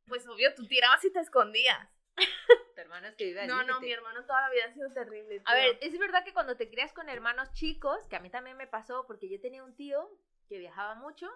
[0.07, 1.89] pues obvio, tú tirabas y te escondías.
[2.75, 5.41] Tu hermano es que vive No, no, mi hermano toda la vida ha sido terrible.
[5.45, 8.57] A ver, es verdad que cuando te crías con hermanos chicos, que a mí también
[8.57, 10.09] me pasó, porque yo tenía un tío
[10.49, 11.29] que viajaba mucho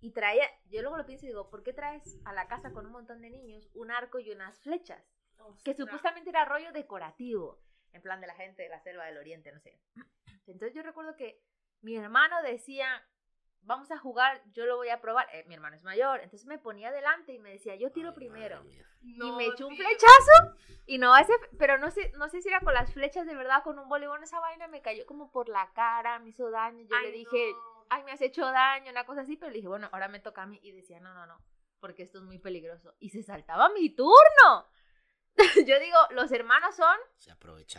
[0.00, 2.86] y traía, yo luego lo pienso y digo, ¿por qué traes a la casa con
[2.86, 5.04] un montón de niños un arco y unas flechas?
[5.64, 7.60] Que supuestamente era rollo decorativo,
[7.92, 9.80] en plan de la gente de la selva del oriente, no sé.
[10.46, 11.40] Entonces yo recuerdo que
[11.80, 13.04] mi hermano decía,
[13.62, 15.26] vamos a jugar, yo lo voy a probar.
[15.32, 18.14] Eh, mi hermano es mayor, entonces me ponía delante y me decía, yo tiro Ay,
[18.14, 18.64] primero.
[19.02, 20.56] y me echó un flechazo
[20.86, 23.62] y no ese, pero no sé, no sé si era con las flechas de verdad,
[23.62, 26.98] con un voleibol, esa vaina me cayó como por la cara, me hizo daño, yo
[26.98, 27.77] le dije, no.
[27.90, 30.42] Ay, me has hecho daño, una cosa así, pero le dije, bueno, ahora me toca
[30.42, 31.42] a mí y decía, no, no, no,
[31.80, 32.94] porque esto es muy peligroso.
[32.98, 34.66] Y se saltaba mi turno.
[35.66, 37.30] yo digo, los hermanos son, Se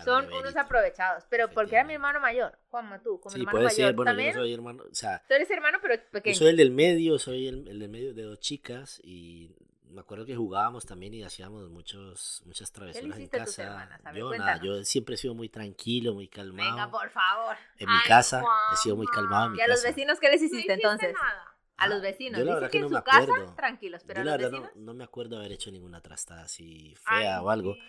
[0.03, 0.59] son unos Verito.
[0.61, 3.95] aprovechados, pero porque era mi hermano mayor, Juanma, tú, como Sí, hermano puede mayor, ser.
[3.95, 4.83] Bueno, yo también, no soy hermano.
[4.89, 6.35] O sea, tú eres hermano, pero yo pequeño.
[6.37, 9.53] soy el del medio, soy el, el del medio de dos chicas y
[9.89, 13.63] me acuerdo que jugábamos también y hacíamos muchos, muchas travesuras en tus casa.
[13.63, 14.01] hermanas?
[14.05, 16.69] A ver, yo nada, yo siempre he sido muy tranquilo, muy calmado.
[16.71, 17.55] Venga, por favor.
[17.77, 19.87] En mi casa he sido muy calmado en mi ¿Y a los casa.
[19.89, 21.13] vecinos qué les No hiciste entonces?
[21.13, 21.45] nada.
[21.77, 22.37] A los vecinos.
[22.39, 23.53] yo la Dice verdad que no su me casa, acuerdo.
[23.55, 24.85] tranquilos, pero yo a la verdad no, vecinos.
[24.85, 27.73] no me acuerdo haber hecho ninguna trastada así Ay, fea o algo.
[27.75, 27.83] tío.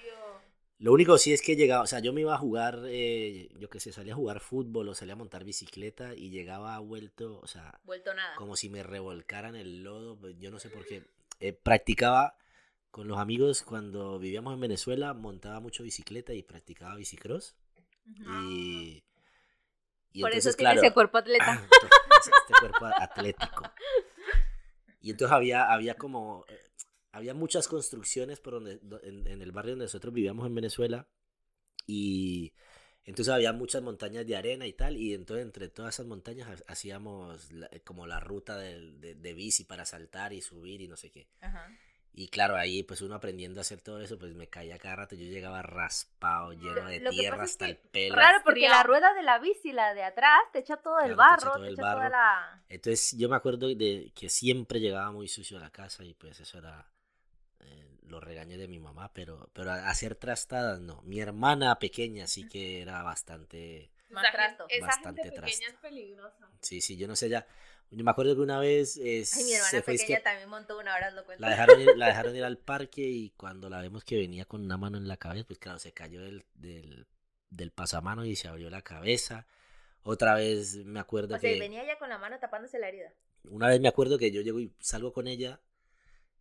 [0.79, 3.69] Lo único sí es que llegaba, o sea, yo me iba a jugar, eh, yo
[3.69, 7.47] qué sé, salía a jugar fútbol o salía a montar bicicleta y llegaba vuelto, o
[7.47, 8.35] sea, Vuelto nada.
[8.37, 11.05] como si me revolcaran el lodo, pues, yo no sé por qué.
[11.41, 12.37] Eh, practicaba
[12.91, 17.57] con los amigos cuando vivíamos en Venezuela, montaba mucho bicicleta y practicaba bicicross.
[18.07, 18.31] Ujú.
[18.51, 19.05] Y,
[20.13, 21.55] y Por eso tiene claro, ese cuerpo atleta.
[21.55, 23.63] este este cuerpo atlético.
[25.01, 26.61] Y entonces había, había como, eh,
[27.13, 31.09] había muchas construcciones por donde, do- en, en el barrio donde nosotros vivíamos en Venezuela.
[31.87, 32.53] Y
[33.05, 34.97] entonces había muchas montañas de arena y tal.
[34.97, 39.65] Y entonces entre todas esas montañas ha- hacíamos la- como la ruta de, de bici
[39.65, 41.29] para saltar y subir y no sé qué.
[41.41, 41.69] Ajá.
[42.13, 45.15] Y claro, ahí pues uno aprendiendo a hacer todo eso, pues me caía cada rato.
[45.15, 48.17] Yo llegaba raspado, lleno de Lo tierra es hasta que el pelo.
[48.17, 51.17] Raro porque la rueda de la bici, la de atrás, te echa todo el Claro,
[51.17, 52.11] te echa barro, todo te toda barro.
[52.11, 52.63] la...
[52.69, 56.41] Entonces yo me acuerdo de que siempre llegaba muy sucio a la casa y pues
[56.41, 56.85] eso era
[58.11, 61.01] los regaños de mi mamá, pero, pero hacer trastadas no.
[61.03, 63.91] Mi hermana pequeña sí que era bastante...
[64.11, 64.63] Más Esa trasto.
[64.69, 66.49] gente- Esa Bastante gente pequeña es peligrosa.
[66.61, 67.47] Sí, sí, yo no sé ya.
[67.93, 70.25] Yo me acuerdo que una vez eh, Ay, mi se hermana fue, es pequeña que
[70.25, 71.41] también montó una hora, lo cuento.
[71.43, 74.63] la dejaron, ir, la dejaron ir al parque y cuando la vemos que venía con
[74.65, 77.07] una mano en la cabeza, pues claro, se cayó del, del,
[77.51, 79.47] del pasamano y se abrió la cabeza.
[80.03, 81.59] Otra vez me acuerdo O sea, que...
[81.59, 83.13] venía ya con la mano tapándose la herida.
[83.49, 85.61] Una vez me acuerdo que yo llego y salgo con ella.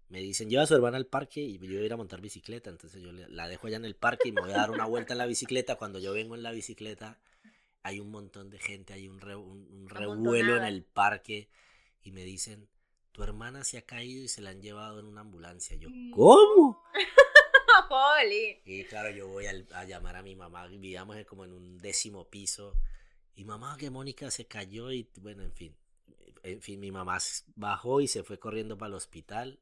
[0.10, 2.20] Me dicen, lleva a su hermana al parque y yo voy a ir a montar
[2.20, 2.70] bicicleta.
[2.70, 5.14] Entonces yo la dejo allá en el parque y me voy a dar una vuelta
[5.14, 5.76] en la bicicleta.
[5.76, 7.20] Cuando yo vengo en la bicicleta,
[7.84, 11.48] hay un montón de gente, hay un, re- un, un revuelo en el parque.
[12.04, 12.68] Y me dicen,
[13.12, 15.76] tu hermana se ha caído y se la han llevado en una ambulancia.
[15.78, 16.16] Yo, No.
[16.16, 16.84] ¿cómo?
[18.66, 22.28] Y claro, yo voy al- a, llamar a mi mamá, vivíamos como en un décimo
[22.30, 22.74] piso.
[23.36, 25.76] Y mamá, que Mónica se cayó y bueno, en fin.
[26.42, 27.20] En fin, mi mamá
[27.56, 29.60] bajó y se fue corriendo para el hospital.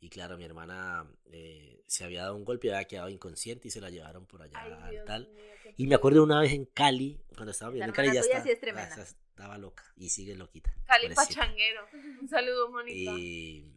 [0.00, 3.80] Y claro, mi hermana eh, se había dado un golpe, había quedado inconsciente y se
[3.82, 5.28] la llevaron por allá Ay, al Dios tal.
[5.28, 8.42] mío, Y me acuerdo una vez en Cali, cuando estaba viviendo en Cali, ya estaba,
[8.42, 10.74] sí es estaba loca y sigue loquita.
[10.86, 11.14] Cali.
[11.14, 11.86] Pachanguero.
[12.20, 13.12] Un saludo, Mónica.
[13.12, 13.74] Y,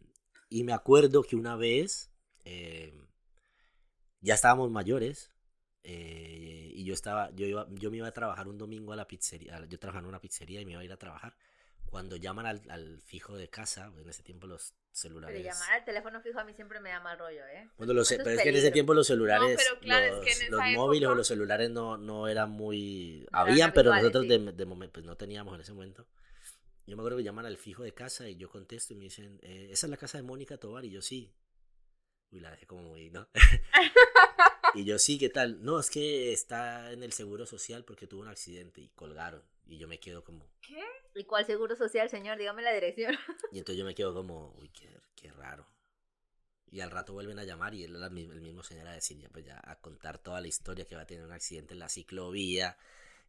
[0.48, 2.10] y me acuerdo que una vez
[2.44, 2.92] eh,
[4.20, 5.30] ya estábamos mayores
[5.82, 9.06] eh, y yo estaba, yo iba, yo me iba a trabajar un domingo a la
[9.06, 11.36] pizzería, yo trabajaba en una pizzería y me iba a ir a trabajar.
[11.94, 15.44] Cuando llaman al, al fijo de casa, en ese tiempo los Pero celulares.
[15.44, 17.70] llamar al teléfono fijo a mí siempre me da mal rollo, ¿eh?
[17.78, 20.16] Bueno, los, Eso es pero es que en ese tiempo los celulares, pero claro, es
[20.16, 23.28] los, que en los móviles o los celulares no, no eran muy...
[23.30, 24.44] No eran Habían, pero habituales, nosotros sí.
[24.44, 26.08] de, de momento pues no teníamos en ese momento.
[26.84, 29.38] Yo me acuerdo que llaman al fijo de casa y yo contesto y me dicen,
[29.44, 30.84] eh, ¿esa es la casa de Mónica Tobar?
[30.84, 31.32] Y yo sí.
[32.32, 33.28] Uy, la dejé como muy, ¿no?
[34.74, 35.62] y yo sí, ¿qué tal?
[35.62, 39.44] No, es que está en el seguro social porque tuvo un accidente y colgaron.
[39.64, 40.50] Y yo me quedo como...
[40.60, 40.82] ¿Qué?
[41.14, 42.38] ¿Y cuál seguro social, señor?
[42.38, 43.14] Dígame la dirección.
[43.52, 45.66] Y entonces yo me quedo como, uy, qué, qué raro.
[46.70, 49.44] Y al rato vuelven a llamar y él el mismo, señor a decir, ya pues
[49.44, 52.76] ya a contar toda la historia que va a tener un accidente en la ciclovía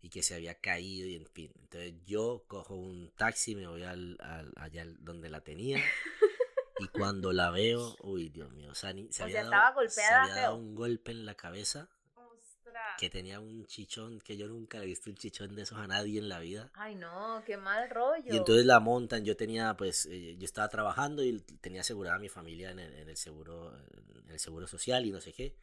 [0.01, 1.51] y que se había caído y en fin.
[1.59, 5.77] Entonces yo cojo un taxi, me voy al, al- allá al- donde la tenía
[6.79, 9.89] y cuando la veo, uy, Dios mío, o sea, ni- se O había sea, dado,
[9.89, 11.89] se había dado un golpe en la cabeza.
[12.97, 15.88] Que tenía un chichón que yo nunca le he visto un chichón de esos a
[15.88, 16.71] nadie en la vida.
[16.75, 18.34] Ay, no, qué mal rollo.
[18.34, 22.19] Y entonces la montan, yo tenía, pues, eh, yo estaba trabajando y tenía asegurada a
[22.19, 23.77] mi familia en el, en el seguro,
[24.25, 25.55] en el seguro social y no sé qué.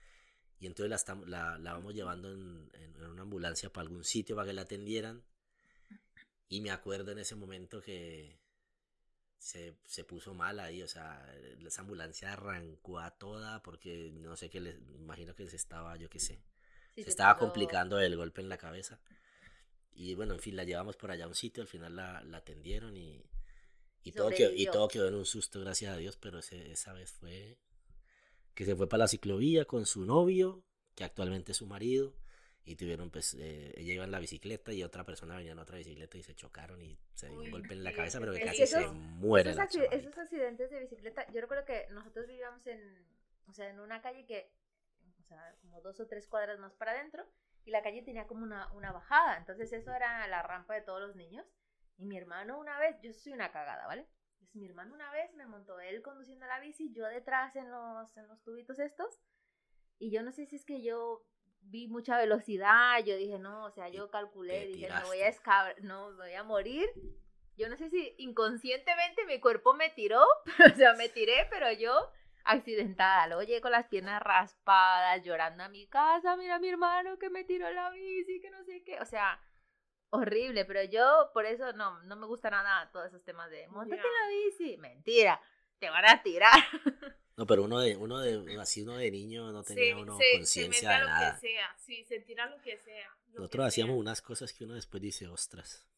[0.60, 4.04] Y entonces la, estam- la, la vamos llevando en, en- en una ambulancia para algún
[4.04, 5.22] sitio para que la atendieran.
[6.48, 8.38] Y me acuerdo en ese momento que
[9.38, 11.26] se, se puso mal ahí, o sea,
[11.66, 16.08] esa ambulancia arrancó a toda porque no sé qué, les, imagino que se estaba, yo
[16.08, 16.40] qué sé,
[16.94, 19.00] se estaba complicando el golpe en la cabeza.
[19.94, 22.38] Y bueno, en fin, la llevamos por allá a un sitio, al final la, la
[22.38, 23.22] atendieron y,
[24.02, 26.92] y, todo quedó, y todo quedó en un susto, gracias a Dios, pero ese- esa
[26.92, 27.58] vez fue
[28.54, 32.14] que se fue para la ciclovía con su novio, que actualmente es su marido,
[32.64, 35.78] y tuvieron, pues, eh, ella iba en la bicicleta y otra persona venía en otra
[35.78, 38.44] bicicleta y se chocaron y se dio un golpe en la cabeza, pero que Es
[38.44, 39.96] casi que se esos- muere esos, la acci- chavalita.
[39.96, 42.80] esos accidentes de bicicleta, yo recuerdo que nosotros vivíamos en,
[43.48, 44.50] o sea, en una calle que,
[45.32, 47.26] sea, como dos o tres cuadras más para adentro,
[47.64, 51.00] y la calle tenía como una, una bajada, entonces eso era la rampa de todos
[51.00, 51.46] los niños,
[51.96, 54.08] y mi hermano una vez, yo soy una cagada, ¿vale?
[54.32, 58.16] Entonces mi hermano una vez me montó él conduciendo la bici, yo detrás en los,
[58.16, 59.20] en los tubitos estos,
[59.98, 61.24] y yo no sé si es que yo
[61.60, 65.82] vi mucha velocidad, yo dije, no, o sea, yo calculé, dije, me voy a escabrar,
[65.82, 66.88] no, me voy a morir,
[67.56, 70.22] yo no sé si inconscientemente mi cuerpo me tiró,
[70.72, 72.10] o sea, me tiré, pero yo
[72.44, 73.26] accidentada.
[73.26, 77.30] Luego llegué con las piernas raspadas, llorando a mi casa, mira a mi hermano que
[77.30, 79.00] me tiró la bici, que no sé qué.
[79.00, 79.40] O sea,
[80.10, 84.02] horrible, pero yo por eso no, no me gusta nada todos esos temas de montate
[84.02, 84.76] en la bici.
[84.76, 85.40] Mentira,
[85.78, 86.52] te van a tirar.
[87.34, 90.36] No, pero uno de, uno de, así uno de niño no tenía uno se, se
[90.36, 91.34] conciencia de lo nada.
[91.34, 93.08] que sea, sí, se tira lo que sea.
[93.08, 94.00] lo que Nosotros hacíamos sea.
[94.00, 95.88] unas cosas que uno después dice, ostras.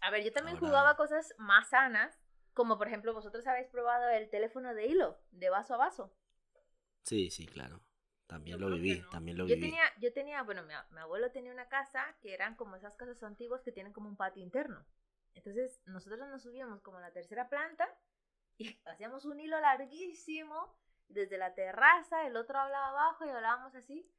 [0.00, 2.18] A ver, yo también Ahora- jugaba cosas más sanas,
[2.58, 6.12] como por ejemplo, vosotros habéis probado el teléfono de hilo, de vaso a vaso.
[7.02, 7.80] Sí, sí, claro.
[8.26, 9.08] También Yo lo viví, no.
[9.10, 9.68] también lo Yo viví.
[9.68, 13.22] tenía, yo tenía, bueno, mi, mi abuelo tenía una casa que eran como esas casas
[13.22, 14.84] antiguas que tienen como un patio interno.
[15.34, 17.88] Entonces, nosotros nos subíamos como a la tercera planta
[18.58, 20.76] y hacíamos un hilo larguísimo
[21.08, 24.10] desde la terraza, el otro hablaba abajo y hablábamos así.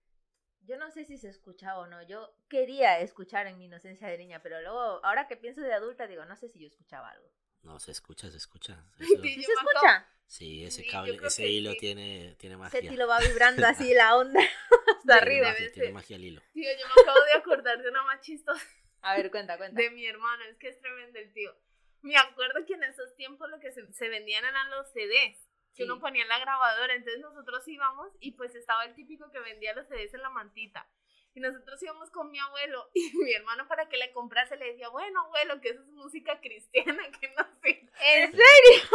[0.61, 4.17] Yo no sé si se escuchaba o no, yo quería escuchar en mi inocencia de
[4.17, 7.29] niña, pero luego, ahora que pienso de adulta, digo, no sé si yo escuchaba algo.
[7.63, 8.83] No, se escucha, se escucha.
[8.99, 10.07] Ay, Eso- tío, ¿Sí yo se me acabo- escucha?
[10.25, 11.77] sí, ese cable, ese hilo sí.
[11.77, 12.89] tiene, tiene Ese magia.
[12.89, 14.39] tilo va vibrando así la onda
[14.87, 15.47] hasta Tiene arriba.
[15.51, 15.93] magia, tiene ser.
[15.93, 16.41] magia el hilo.
[16.53, 18.65] Tío, yo me acabo de acordar de una más chistosa
[19.01, 19.81] A ver, cuenta, cuenta.
[19.81, 21.55] de mi hermano, es que es tremendo el tío.
[22.01, 25.47] Me acuerdo que en esos tiempos lo que se, se vendían eran los CDs.
[25.75, 25.83] Que Sí.
[25.83, 29.73] uno ponía en la grabadora, entonces nosotros íbamos y pues estaba el típico que vendía
[29.75, 30.89] los CDs en la mantita.
[31.35, 34.89] Y nosotros íbamos con mi abuelo y mi hermano para que le comprase le decía,
[34.89, 37.87] bueno abuelo, que eso es música cristiana, que no sé.
[38.01, 38.89] ¿En serio?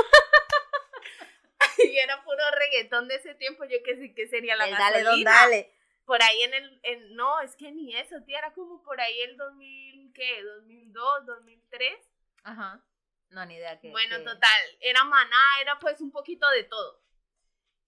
[1.78, 5.02] Y era puro reggaetón de ese tiempo, yo que sé que sería la El dale,
[5.02, 5.72] don, dale.
[6.04, 9.20] Por ahí en el, en- no, es que ni eso, tía, era como por ahí
[9.22, 10.42] el 2000, ¿qué?
[10.42, 11.96] 2002, 2003.
[12.44, 12.84] Ajá.
[13.30, 13.90] No, ni idea que.
[13.90, 17.02] Bueno, que- total, era maná, era pues un poquito de todo.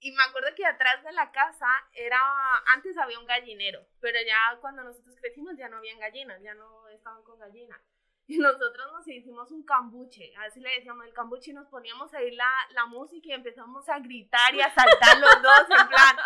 [0.06, 2.20] Y me acuerdo que atrás de la casa era,
[2.66, 6.86] antes había un gallinero, pero ya cuando nosotros crecimos ya no habían gallinas, ya no
[6.90, 7.80] estaban con gallinas.
[8.28, 12.30] Y nosotros nos hicimos un cambuche, así le decíamos el cambuche y nos poníamos ahí
[12.36, 16.16] la, la música y empezamos a gritar y a saltar los dos en plan,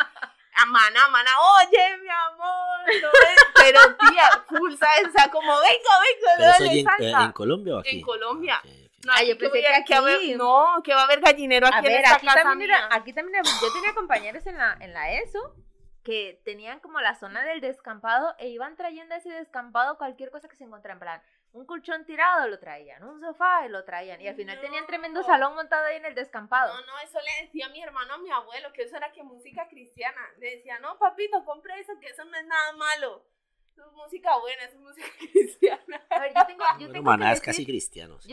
[0.57, 1.31] a maná, maná,
[1.63, 3.63] oye mi amor, no es-".
[3.63, 5.09] pero tía, full, ¿sabes?
[5.09, 5.55] O sea, como
[6.37, 7.25] Pero eso dale, en, salta.
[7.25, 7.97] en Colombia o aquí?
[7.97, 8.61] En Colombia.
[8.63, 8.80] Ok, ok.
[9.07, 11.79] No, Ah, yo pensé que haber- aquí- no, que va a haber gallinero aquí A
[11.79, 14.77] en ver, esta aquí casa también, era- aquí también era- yo tenía compañeros en la,
[14.81, 15.55] en la ESO
[16.05, 20.49] que tenían como la zona del descampado e iban trayendo a ese descampado cualquier cosa
[20.49, 24.29] que se encontrara, en plan, un colchón tirado lo traían, un sofá lo traían y
[24.29, 26.73] al final tenían tremendo salón montado ahí en el descampado.
[26.75, 29.23] No, no, eso le decía a mi hermano, a mi abuelo, que eso era que
[29.23, 30.21] música cristiana.
[30.39, 33.25] Le decía, no, papito, compre eso, que eso no es nada malo.
[33.81, 36.07] Eso es música buena, eso es música cristiana.
[36.11, 37.65] A ver, yo tengo, yo Bueno, tengo maná que es casi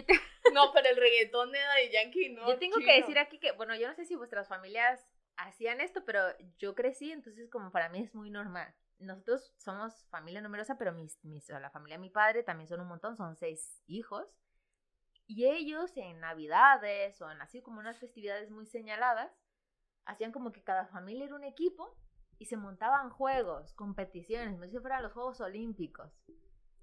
[0.03, 0.19] te-
[0.53, 2.47] No, pero el reggaetón de Daddy Yankee, no.
[2.47, 5.07] yo tengo que decir aquí que, bueno, yo no sé si vuestras familias
[5.37, 6.21] hacían esto, pero
[6.57, 8.73] yo crecí, entonces como para mí es muy normal.
[8.99, 12.87] Nosotros somos familia numerosa, pero mis, mis, la familia de mi padre también son un
[12.87, 14.27] montón, son seis hijos.
[15.27, 19.31] Y ellos en navidades o en así como unas festividades muy señaladas,
[20.05, 21.95] hacían como que cada familia era un equipo
[22.39, 26.11] y se montaban juegos, competiciones, como si fueran los Juegos Olímpicos.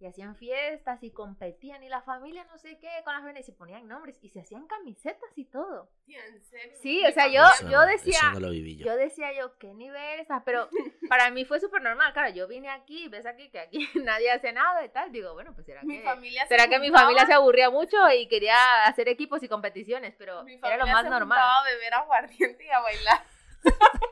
[0.00, 3.52] Y hacían fiestas y competían y la familia no sé qué con las jóvenes y
[3.52, 5.88] se ponían nombres y se hacían camisetas y todo.
[6.04, 6.76] Tía, ¿en serio?
[6.82, 8.86] Sí, o sea, yo- Eso yo no- decía- Eso no lo viví yo.
[8.86, 10.42] Yo decía yo, ¿qué nivel está?
[10.44, 10.68] Pero
[11.08, 14.52] para mí fue súper normal, claro, yo vine aquí, ves aquí que aquí nadie hace
[14.52, 16.02] nada y tal, digo, bueno, pues será Mi que...
[16.04, 20.14] familia se Será que mi familia se aburría mucho y quería hacer equipos y competiciones,
[20.18, 21.38] pero mi era lo más se normal.
[21.40, 23.24] a beber aguardiente y a bailar.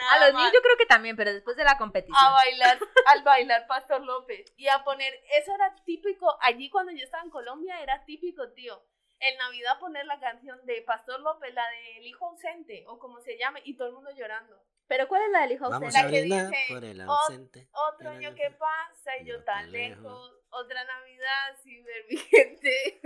[0.00, 0.42] A Nada los más.
[0.42, 2.16] niños yo creo que también, pero después de la competición.
[2.20, 7.02] a bailar, al bailar Pastor López y a poner, eso era típico, allí cuando yo
[7.04, 8.82] estaba en Colombia era típico, tío.
[9.20, 13.36] En Navidad poner la canción de Pastor López, la del hijo ausente, o como se
[13.36, 14.62] llame, y todo el mundo llorando.
[14.86, 15.98] Pero ¿cuál es la del hijo Vamos ausente?
[15.98, 17.68] a la que dice, por el "Ot- ausente.
[17.72, 19.98] Otro año que pasa y yo tan lejos.
[20.02, 23.00] lejos, otra Navidad sin ver mi gente.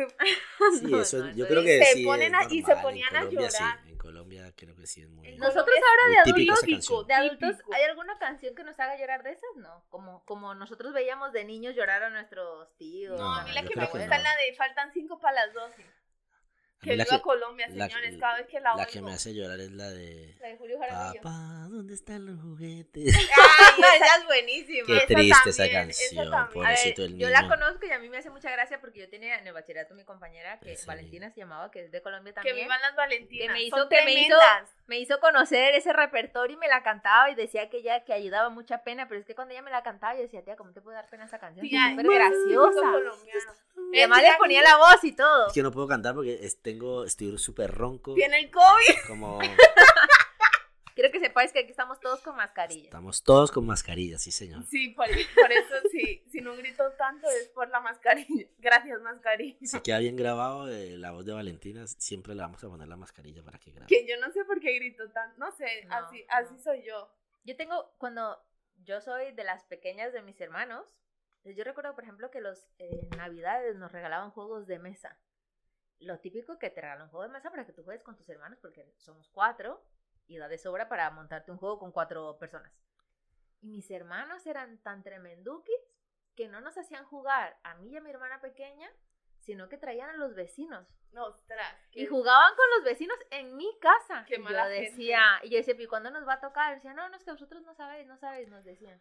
[0.79, 3.17] Sí, No, eso, no, yo creo que se sí ponen es a- y se ponían
[3.17, 3.79] a Colombia sí, llorar.
[3.89, 3.99] en
[4.33, 5.29] Colombia creo que sí es muy...
[5.29, 7.75] En Nosotros ahora muy de adultos, de adultos, típico.
[7.75, 9.51] ¿hay alguna canción que nos haga llorar de esas?
[9.57, 13.18] No, como, como nosotros veíamos de niños llorar a nuestros tíos.
[13.18, 14.18] No, a mí la que me gusta es no.
[14.18, 15.87] la de faltan cinco para las 12.
[16.83, 18.87] Que la viva que- Colombia, la- señores, cada vez que la La oigo.
[18.90, 20.35] que me hace llorar es la de...
[20.40, 21.23] La de Julio Jaramillo.
[21.23, 23.14] Papá, ¿dónde están los juguetes?
[23.38, 24.87] Ay, esa es buenísima.
[24.87, 28.09] Qué Esa triste esa también, esa canción, pobrecito el yo la conozco y a mí
[28.09, 31.31] me hace mucha gracia porque yo tenía en el bachillerato mi compañera que Esa Valentina
[31.31, 32.57] se llamaba, que es de Colombia Que también.
[32.57, 33.47] vivan las Valentinas.
[33.47, 34.71] que me hizo- son que me hizo- tremendas.
[34.88, 38.49] Me hizo conocer ese repertorio y me la cantaba y decía que ella que ayudaba
[38.51, 40.81] mucha pena, pero es que cuando ella me la cantaba yo decía, tía, ¿cómo te
[40.81, 41.66] puede dar pena esa canción?
[41.66, 42.81] Tía, es súper graciosa.
[43.92, 45.47] Y además le la ponía que la voz y todo.
[45.49, 48.15] Es que no puedo cantar porque es- tengo, estoy súper ronco.
[48.15, 49.07] Tiene el COVID.
[49.09, 49.39] Como
[50.95, 52.85] Quiero que sepáis que aquí estamos todos con mascarilla.
[52.85, 54.63] estamos todos con mascarillas, sí señor.
[54.67, 56.23] Sí, por, por eso sí.
[56.31, 58.47] Si no grito tanto es por la mascarilla.
[58.59, 59.57] Gracias, mascarilla.
[59.63, 62.97] Si queda bien grabado eh, la voz de Valentina, siempre le vamos a poner la
[62.97, 63.87] mascarilla para que grabe.
[63.87, 65.35] Que yo no sé por qué grito tanto.
[65.39, 66.25] No sé, No, así, no.
[66.29, 67.11] así soy yo.
[67.45, 68.39] Yo tengo, cuando
[68.85, 70.85] yo soy de las pequeñas de mis hermanos,
[71.45, 75.19] yo recuerdo, por ejemplo, que los eh, navidades nos regalaban juegos de mesa.
[76.03, 78.29] Lo típico que te regalan un juego de mesa para que tú juegues con tus
[78.29, 79.83] hermanos, porque somos cuatro
[80.27, 82.73] y da de sobra para montarte un juego con cuatro personas.
[83.61, 85.77] Y mis hermanos eran tan tremenduquis
[86.35, 88.91] que no nos hacían jugar a mí y a mi hermana pequeña,
[89.38, 90.88] sino que traían a los vecinos.
[91.12, 91.77] No, ostras.
[91.93, 94.25] Y jugaban con los vecinos en mi casa.
[94.27, 96.73] Qué y yo mala decía, y yo decía, ¿y cuándo nos va a tocar?
[96.73, 99.01] Y decía, no, no, es que vosotros no sabéis, no sabéis, nos decían.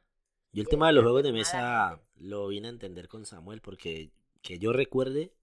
[0.52, 2.06] Yo el tema de los juegos de Mala mesa gente.
[2.16, 4.12] lo vine a entender con Samuel porque
[4.42, 5.34] que yo recuerde,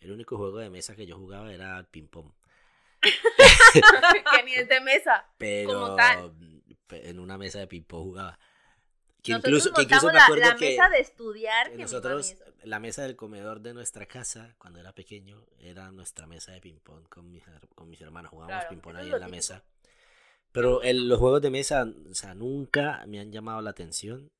[0.00, 2.30] el único juego de mesa que yo jugaba era el ping-pong.
[3.02, 5.26] que ni es de mesa.
[5.38, 6.32] Pero Como tal.
[6.90, 8.38] en una mesa de ping-pong jugaba.
[9.22, 12.36] Que Nosotros incluso, que incluso me la, acuerdo la que, mesa de estudiar que nosotros,
[12.62, 17.08] la mesa del comedor de nuestra casa, cuando era pequeño, era nuestra mesa de ping-pong
[17.08, 17.42] con mis,
[17.74, 18.30] con mis hermanos.
[18.30, 19.30] Jugábamos Claro, ping-pong ahí en la típico.
[19.36, 19.64] mesa.
[20.52, 24.30] Pero el- los juegos de mesa, o sea, nunca me han llamado la atención.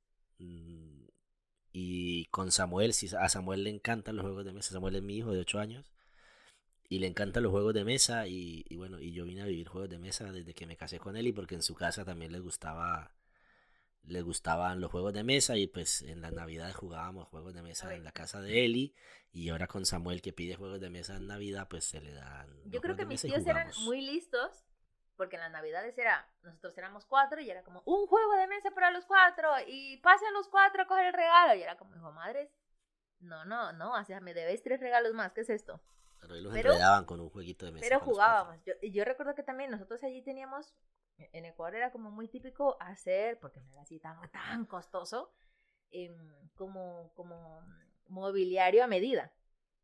[1.81, 4.73] Y con Samuel, si a Samuel le encantan los juegos de mesa.
[4.73, 5.93] Samuel es mi hijo de 8 años.
[6.89, 8.27] Y le encantan los juegos de mesa.
[8.27, 10.99] Y, y bueno, y yo vine a vivir juegos de mesa desde que me casé
[10.99, 11.29] con él.
[11.29, 13.13] Y porque en su casa también les gustaba.
[14.03, 15.57] Le gustaban los juegos de mesa.
[15.57, 18.93] Y pues en las navidades jugábamos juegos de mesa en la casa de Eli.
[19.33, 22.49] Y ahora con Samuel que pide juegos de mesa en Navidad, pues se le dan.
[22.65, 24.65] Yo creo que mis tíos eran muy listos,
[25.19, 28.71] porque en las navidades era, nosotros éramos cuatro y era como, un juego de mesa
[28.71, 32.13] para los cuatro, y pasen los cuatro a coger el regalo, y era como, hijo,
[32.13, 32.49] madres,
[33.19, 35.81] no, no, no, o sea, me debéis tres regalos más, ¿qué es esto?
[36.21, 37.85] Pero ellos los pero- enredaban con un jueguito de mesa.
[37.85, 38.63] Pero jugábamos.
[38.65, 40.73] Yo, y yo recuerdo que también nosotros allí teníamos,
[41.19, 45.33] en Ecuador era como muy típico hacer, porque no era así tan, tan costoso,
[45.91, 47.61] em, como, como
[48.07, 49.33] mobiliario a medida.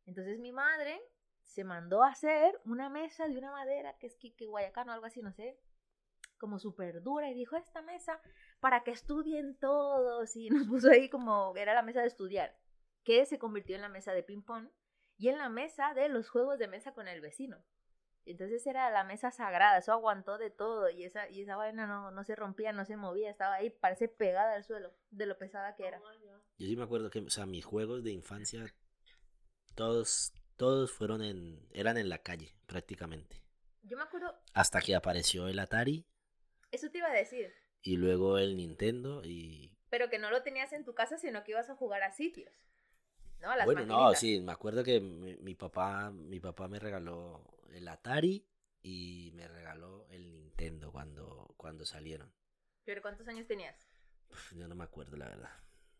[0.05, 1.01] Entonces mi madre
[1.45, 5.05] se mandó a hacer una mesa de una madera que es que, guayacano o algo
[5.05, 5.59] así, no sé,
[6.37, 8.19] como súper dura y dijo esta mesa
[8.59, 12.57] para que estudien todos y nos puso ahí como era la mesa de estudiar,
[13.03, 14.67] que se convirtió en la mesa de ping pong
[15.17, 17.63] y en la mesa de los juegos de mesa con el vecino.
[18.25, 22.09] Entonces era la mesa sagrada, eso aguantó de todo y esa, y esa vaina no,
[22.09, 25.75] no se rompía, no se movía, estaba ahí, parece pegada al suelo, de lo pesada
[25.75, 26.01] que era.
[26.57, 28.65] Yo sí me acuerdo que, o sea, mis juegos de infancia,
[29.75, 33.41] todos, todos fueron en, eran en la calle, prácticamente.
[33.83, 36.05] Yo me acuerdo, Hasta que apareció el Atari
[36.75, 39.71] eso te iba a decir, y luego el Nintendo y...
[39.89, 42.51] pero que no lo tenías en tu casa, sino que ibas a jugar a sitios.
[43.39, 43.51] ¿No?
[43.51, 47.45] A las bueno, no, sí, me acuerdo que mi, mi papá, mi papá me regaló
[47.71, 48.45] el Atari
[48.81, 52.33] y me regaló el Nintendo cuando, cuando salieron.
[52.83, 53.87] Pero ¿cuántos años tenías?
[54.51, 55.51] Yo no me acuerdo, la verdad.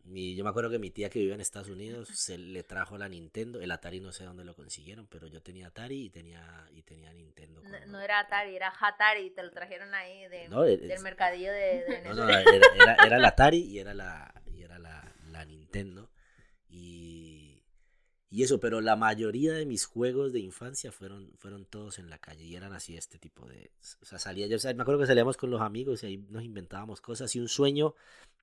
[0.05, 2.97] Mi, yo me acuerdo que mi tía que vivía en Estados Unidos se le trajo
[2.97, 3.59] la Nintendo.
[3.59, 7.11] El Atari no sé dónde lo consiguieron, pero yo tenía Atari y tenía, y tenía
[7.11, 7.61] Nintendo.
[7.63, 11.01] No, cuando- no era Atari, era Hatari, te lo trajeron ahí de, No, es- del
[11.01, 11.83] mercadillo de...
[11.85, 15.43] de No, no, era, era- era el Atari y era la, y era la, la
[15.43, 16.09] Nintendo.
[16.69, 17.24] Y,
[18.36, 22.17] y eso, pero la mayoría de mis juegos de infancia fueron, fueron todos en la
[22.17, 23.71] calle y eran así este tipo de...
[24.01, 26.17] O sea, salía yo, o sea, me acuerdo que salíamos con los amigos y ahí
[26.17, 27.95] nos inventábamos cosas y un sueño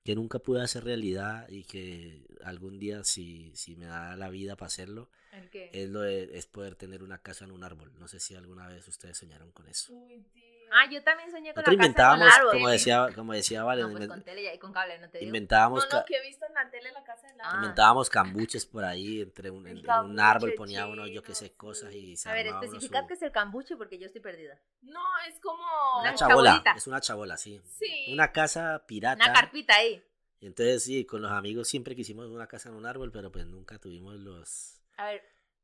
[0.03, 4.55] que nunca pude hacer realidad y que algún día si, si me da la vida
[4.55, 5.69] para hacerlo ¿El qué?
[5.71, 7.91] es lo de, es poder tener una casa en un árbol.
[7.99, 9.93] No sé si alguna vez ustedes soñaron con eso.
[9.93, 10.52] Uy, tío.
[10.75, 12.51] Ah, yo también soñé con Nosotros la casa inventábamos, árbol.
[12.53, 15.27] como decía, como decía Valen, No, pues con tele y con cable, no te digo.
[15.27, 15.87] inventábamos...
[15.91, 17.55] No, no, que he visto en la tele la casa del árbol.
[17.55, 21.53] Inventábamos cambuches por ahí, entre un, El entre un árbol ponía uno, yo qué sé,
[21.53, 24.07] cosas y se A ver, armaba uno especificad su- qué es el cambuche porque yo
[24.07, 24.59] estoy perdida.
[24.81, 25.61] No, es como.
[25.99, 26.71] Una Una chabola, chabolita.
[26.75, 27.61] es una chabola, sí.
[27.79, 28.05] Sí.
[28.11, 29.23] Una casa pirata.
[29.23, 30.03] Una carpita ahí.
[30.39, 33.45] Y entonces sí, con los amigos siempre quisimos una casa en un árbol, pero pues
[33.45, 34.81] nunca tuvimos los...
[34.97, 35.21] A ver,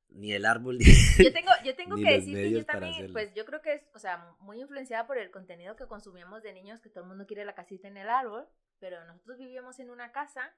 [0.10, 0.86] Ni el árbol ni...
[1.24, 3.14] yo tengo, yo tengo que decir que yo también, hacerlo.
[3.14, 6.54] pues yo creo que es, o sea, muy influenciada por el contenido que consumíamos de
[6.54, 8.48] niños, que todo el mundo quiere la casita en el árbol,
[8.80, 10.54] pero nosotros vivíamos en una casa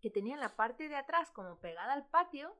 [0.00, 2.56] que tenía en la parte de atrás, como pegada al patio,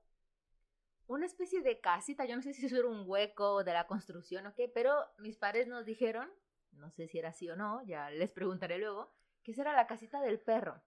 [1.07, 4.47] una especie de casita, yo no sé si eso era un hueco de la construcción
[4.47, 6.31] o qué, pero mis padres nos dijeron,
[6.73, 9.87] no sé si era así o no, ya les preguntaré luego, que esa era la
[9.87, 10.83] casita del perro,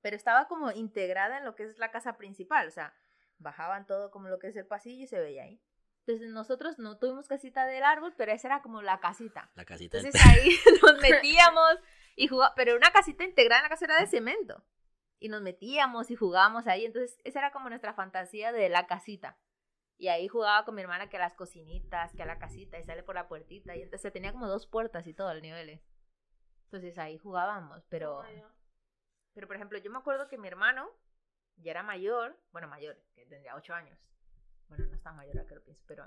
[0.00, 2.94] pero estaba como integrada en lo que es la casa principal, o sea,
[3.40, 5.60] bajaban todo como lo que es el pasillo y se veía ahí.
[6.06, 9.50] Entonces nosotros no tuvimos casita del árbol, pero esa era como la casita.
[9.54, 10.50] La casita del Entonces ahí
[10.82, 11.78] nos metíamos
[12.16, 14.64] y jugábamos, pero una casita integrada en la casa era de cemento.
[15.18, 19.38] Y nos metíamos y jugábamos ahí, entonces esa era como nuestra fantasía de la casita.
[19.98, 22.84] Y ahí jugaba con mi hermana que a las cocinitas, que a la casita, y
[22.84, 23.76] sale por la puertita.
[23.76, 25.82] Y entonces tenía como dos puertas y todo al nivel.
[26.64, 28.22] Entonces ahí jugábamos, pero...
[29.32, 30.90] Pero, por ejemplo, yo me acuerdo que mi hermano
[31.56, 33.98] ya era mayor, bueno, mayor, que tendría 8 años.
[34.68, 36.06] Bueno, no es mayor ahora que lo pienso, pero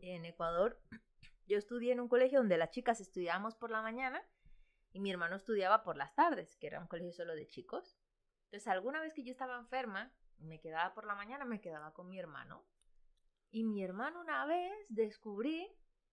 [0.00, 0.80] en Ecuador
[1.46, 4.22] yo estudié en un colegio donde las chicas estudiábamos por la mañana
[4.92, 7.98] y mi hermano estudiaba por las tardes, que era un colegio solo de chicos.
[8.44, 12.08] Entonces, alguna vez que yo estaba enferma me quedaba por la mañana, me quedaba con
[12.08, 12.64] mi hermano.
[13.50, 15.68] Y mi hermano una vez descubrí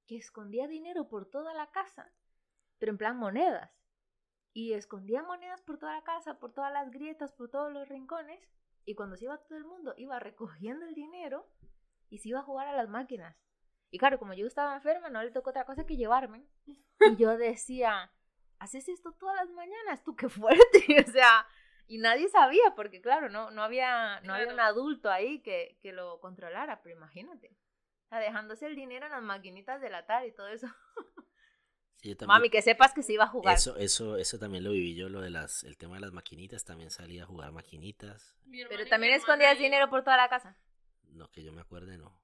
[0.08, 2.14] que escondía dinero por toda la casa,
[2.80, 3.81] pero en plan monedas
[4.54, 8.40] y escondía monedas por toda la casa, por todas las grietas, por todos los rincones.
[8.86, 11.48] Y cuando se iba todo el mundo, iba recogiendo el dinero
[12.10, 13.38] y se iba a jugar a las máquinas.
[13.92, 16.46] Y claro, como yo estaba enferma, no le tocó otra cosa que llevarme.
[16.66, 18.12] Y yo decía,
[18.60, 20.04] ¿haces esto todas las mañanas?
[20.04, 20.86] Tú qué fuerte.
[21.08, 21.46] o sea,
[21.88, 25.92] y nadie sabía, porque claro, no, no, había, no había un adulto ahí que, que
[25.92, 27.56] lo controlara, pero imagínate.
[28.06, 30.68] O sea, dejándose el dinero en las maquinitas del Atari y todo eso.
[32.02, 33.56] Sí, también- Mami, que sepas que se iba a jugar.
[33.56, 36.66] Eso, eso, eso también lo viví yo, lo de las, el tema de las maquinitas,
[36.66, 38.36] también salía a jugar maquinitas.
[38.70, 40.58] Pero también escondías y- dinero por toda la casa.
[41.10, 42.20] No, que yo me acuerde, no.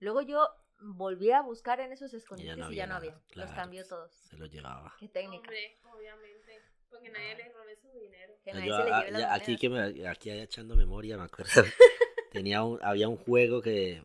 [0.00, 0.48] Luego yo
[0.80, 3.26] volví a buscar en esos Y escondites ya no y ya había no nada, había.
[3.28, 4.12] claro, Los cambió todos.
[4.12, 4.94] Se lo llevaba.
[4.98, 5.38] Qué técnica.
[5.48, 6.60] Hombre, obviamente.
[6.90, 8.34] Porque nadie le robe su dinero.
[8.44, 10.76] Que No, nadie yo se le a- lleve las ya aquí que me, aquí echando
[10.76, 11.50] memoria, me acuerdo.
[12.32, 14.02] tenía un, había un juego que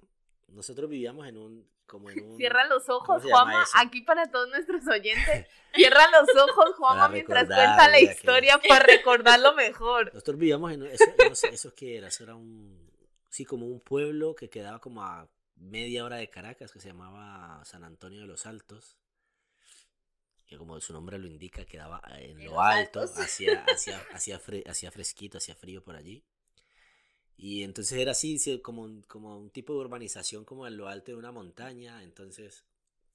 [0.48, 2.38] nosotros vivíamos en un, como en un.
[2.38, 3.72] Cierra los ¿cómo ojos, eso?
[3.76, 5.48] Aquí para todos nuestros oyentes.
[5.74, 10.06] Cierra los ojos, Juanma, Para mientras cuenta la historia para recordarlo mejor.
[10.14, 12.90] Nosotros vivíamos en eso, eso qué era, eso era un,
[13.28, 17.64] sí, como un pueblo que quedaba como a media hora de Caracas, que se llamaba
[17.66, 18.96] San Antonio de los Altos,
[20.46, 23.66] que como su nombre lo indica, quedaba en En lo alto, hacía,
[24.14, 26.24] hacía, fre- hacía fresquito, hacía frío por allí.
[27.40, 30.88] Y entonces era así, sí, como un, como un tipo de urbanización como en lo
[30.90, 32.66] alto de una montaña, entonces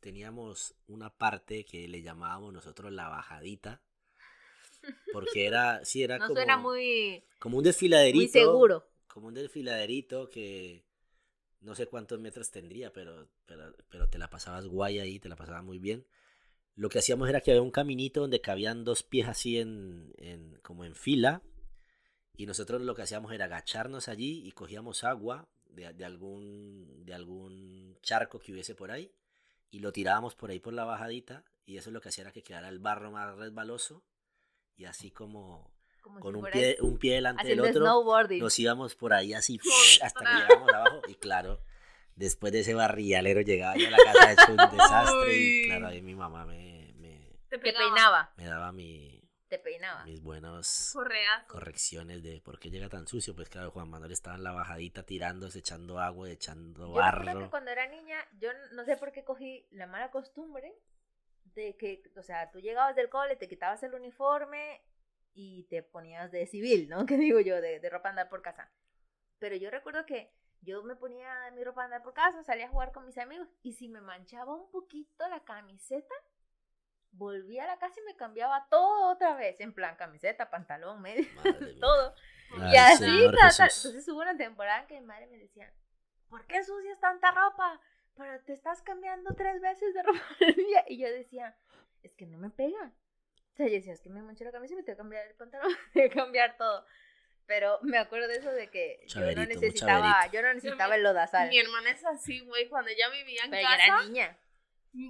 [0.01, 3.83] teníamos una parte que le llamábamos nosotros la bajadita,
[5.13, 8.17] porque era, sí, era No como, suena muy, como un desfiladerito.
[8.17, 8.87] muy seguro.
[9.07, 10.85] Como un desfiladerito que
[11.61, 15.37] no sé cuántos metros tendría, pero, pero, pero te la pasabas guay ahí, te la
[15.37, 16.07] pasabas muy bien.
[16.77, 20.59] Lo que hacíamos era que había un caminito donde cabían dos pies así en, en
[20.63, 21.43] como en fila.
[22.37, 27.15] Y nosotros lo que hacíamos era agacharnos allí y cogíamos agua de, de algún, de
[27.15, 29.13] algún charco que hubiese por ahí
[29.75, 32.45] y lo tirábamos por ahí por la bajadita y eso lo que hacía era que
[32.45, 34.05] quedara el barro más resbaloso
[34.77, 38.05] y así como Como con si un pie, un pie delante del otro
[38.39, 39.59] nos íbamos por ahí así
[40.01, 41.61] hasta que llegábamos abajo y claro,
[42.15, 46.03] después de ese barrialero llegaba yo a la casa hecho un desastre y claro, ahí
[46.03, 49.14] mi mamá me, me, Te peinaba, me daba mi,
[49.57, 50.05] te peinaba.
[50.05, 51.47] mis buenos Correazo.
[51.49, 53.35] correcciones de por qué llega tan sucio.
[53.35, 57.35] Pues claro, Juan Manuel estaba en la bajadita tirándose, echando agua, echando Yo recuerdo que
[57.35, 57.51] barro.
[57.51, 60.75] cuando era niña, yo no sé por qué cogí la mala costumbre
[61.55, 64.83] de que, o sea, tú llegabas del cole, te quitabas el uniforme
[65.35, 67.07] y te ponías de civil, ¿no?
[67.07, 67.61] ¿Qué digo yo?
[67.61, 68.71] De, de ropa andar por casa.
[69.39, 70.33] Pero yo recuerdo que
[70.63, 73.75] yo me ponía mi ropa andar por casa, salía a jugar con mis amigos y
[73.75, 76.15] si me manchaba un poquito la camiseta,
[77.17, 81.25] volvía a la casa y me cambiaba todo otra vez, en plan camiseta, pantalón, medio,
[81.81, 82.15] todo.
[82.61, 85.73] Ay, Y así, entonces hubo una temporada en que mi madre me decía,
[86.29, 87.81] ¿por qué sucias tanta ropa?
[88.17, 90.85] Pero te estás cambiando tres veces de ropa al día.
[90.89, 91.57] Y yo decía,
[92.03, 92.93] es que no me pega.
[93.53, 95.27] O sea, yo decía, es que me manché la camisa y me tengo que cambiar
[95.27, 96.85] el pantalón, me tengo que cambiar todo.
[97.47, 101.03] Pero me acuerdo de eso de que yo no necesitaba, yo no necesitaba mi- el
[101.03, 101.49] lodazal.
[101.51, 102.69] Mi hermana es así, güey.
[102.69, 104.39] Cuando ella vivía en Pero yo casa, era niña.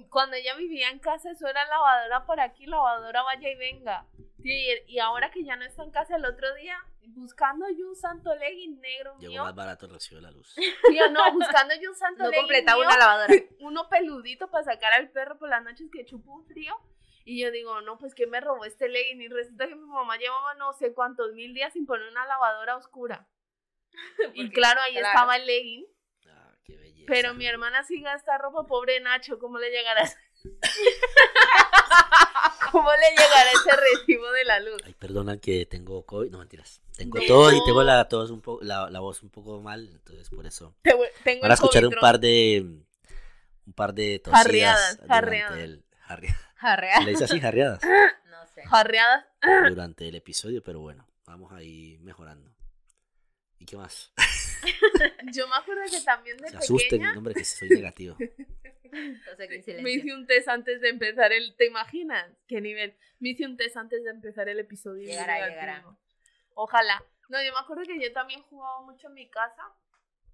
[0.09, 4.05] Cuando ella vivía en casa, eso era lavadora por aquí, lavadora vaya y venga.
[4.41, 6.77] Tío, y, y ahora que ya no está en casa el otro día,
[7.07, 9.43] buscando yo un santo legging negro Llegó mío.
[9.43, 10.55] más barato el recibo de la luz.
[10.55, 13.33] Tío, no, buscando yo un santo No legging completaba mío, una lavadora.
[13.59, 16.75] uno peludito para sacar al perro por las noches que chupo un frío.
[17.23, 19.21] Y yo digo, no, pues que me robó este legging.
[19.21, 22.77] Y resulta que mi mamá llevaba no sé cuántos mil días sin poner una lavadora
[22.77, 23.27] oscura.
[24.33, 25.07] y claro, ahí claro.
[25.07, 25.85] estaba el legging.
[26.65, 27.05] Qué belleza.
[27.07, 30.17] Pero mi hermana sí gasta ropa, pobre Nacho, ¿cómo le llegará ese...
[32.71, 34.81] ¿Cómo le llegará ese recibo de la luz?
[34.85, 36.29] Ay, perdona que tengo COVID.
[36.29, 36.81] No, mentiras.
[36.97, 37.25] Tengo No.
[37.25, 39.87] todo y tengo la, tos un po- la, la voz un poco mal.
[39.87, 40.75] Entonces, por eso.
[40.81, 42.65] Te- Tengo Van a escuchar un par de.
[43.65, 44.43] Un par de tosidas.
[44.43, 45.59] Jarreadas, durante jarreadas.
[45.59, 46.97] el- jarre- Jarrea.
[46.97, 47.81] ¿Se le dice así, jarreadas?
[48.25, 48.63] No sé.
[48.67, 49.25] Jarreadas.
[49.69, 52.51] durante el episodio, pero bueno, vamos ahí mejorando.
[53.65, 54.13] ¿Y qué más?
[55.33, 58.15] Yo me acuerdo que también de Se asusten, pequeña hombre, que soy negativo.
[59.65, 61.53] Que me hice un test antes de empezar el...
[61.57, 62.31] ¿Te imaginas?
[62.47, 62.95] ¿Qué nivel?
[63.19, 65.03] Me hice un test antes de empezar el episodio.
[65.03, 65.83] Llegará, llegará.
[66.53, 67.03] Ojalá.
[67.27, 69.63] No, yo me acuerdo que yo también jugaba mucho en mi casa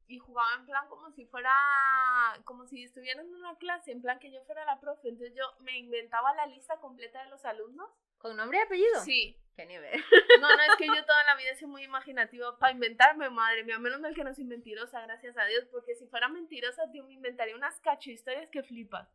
[0.06, 1.50] y jugaba en plan como si fuera,
[2.44, 5.10] como si estuviera en una clase, en plan que yo fuera la profe.
[5.10, 7.90] Entonces yo me inventaba la lista completa de los alumnos.
[8.22, 9.00] ¿Con nombre y apellido?
[9.04, 9.38] Sí.
[9.56, 9.92] ¿Qué nivel?
[10.42, 13.64] No, no, es que yo toda la vida he sido muy imaginativa para inventarme, madre
[13.64, 13.78] mía.
[13.78, 17.14] Menos mal que no soy mentirosa, gracias a Dios, porque si fuera mentirosa, tío, me
[17.14, 19.08] inventaría unas cacho historias que flipas.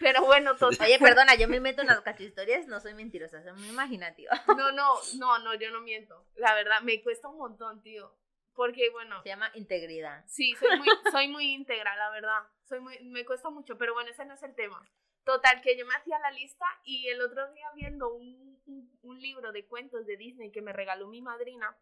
[0.00, 0.86] Pero bueno, total.
[0.86, 4.32] Oye, perdona, yo me meto en las cachohistorias, no soy mentirosa, soy muy imaginativa.
[4.56, 6.26] No, no, no, no, yo no miento.
[6.36, 8.16] La verdad, me cuesta un montón, tío.
[8.54, 10.24] Porque, bueno, Se llama integridad.
[10.28, 12.38] Sí, soy muy, soy muy íntegra, la verdad.
[12.64, 14.80] Soy muy, me cuesta mucho, pero bueno, ese no es el tema.
[15.24, 19.20] Total, que yo me hacía la lista y el otro día viendo un, un, un
[19.20, 21.76] libro de cuentos de Disney que me regaló mi madrina,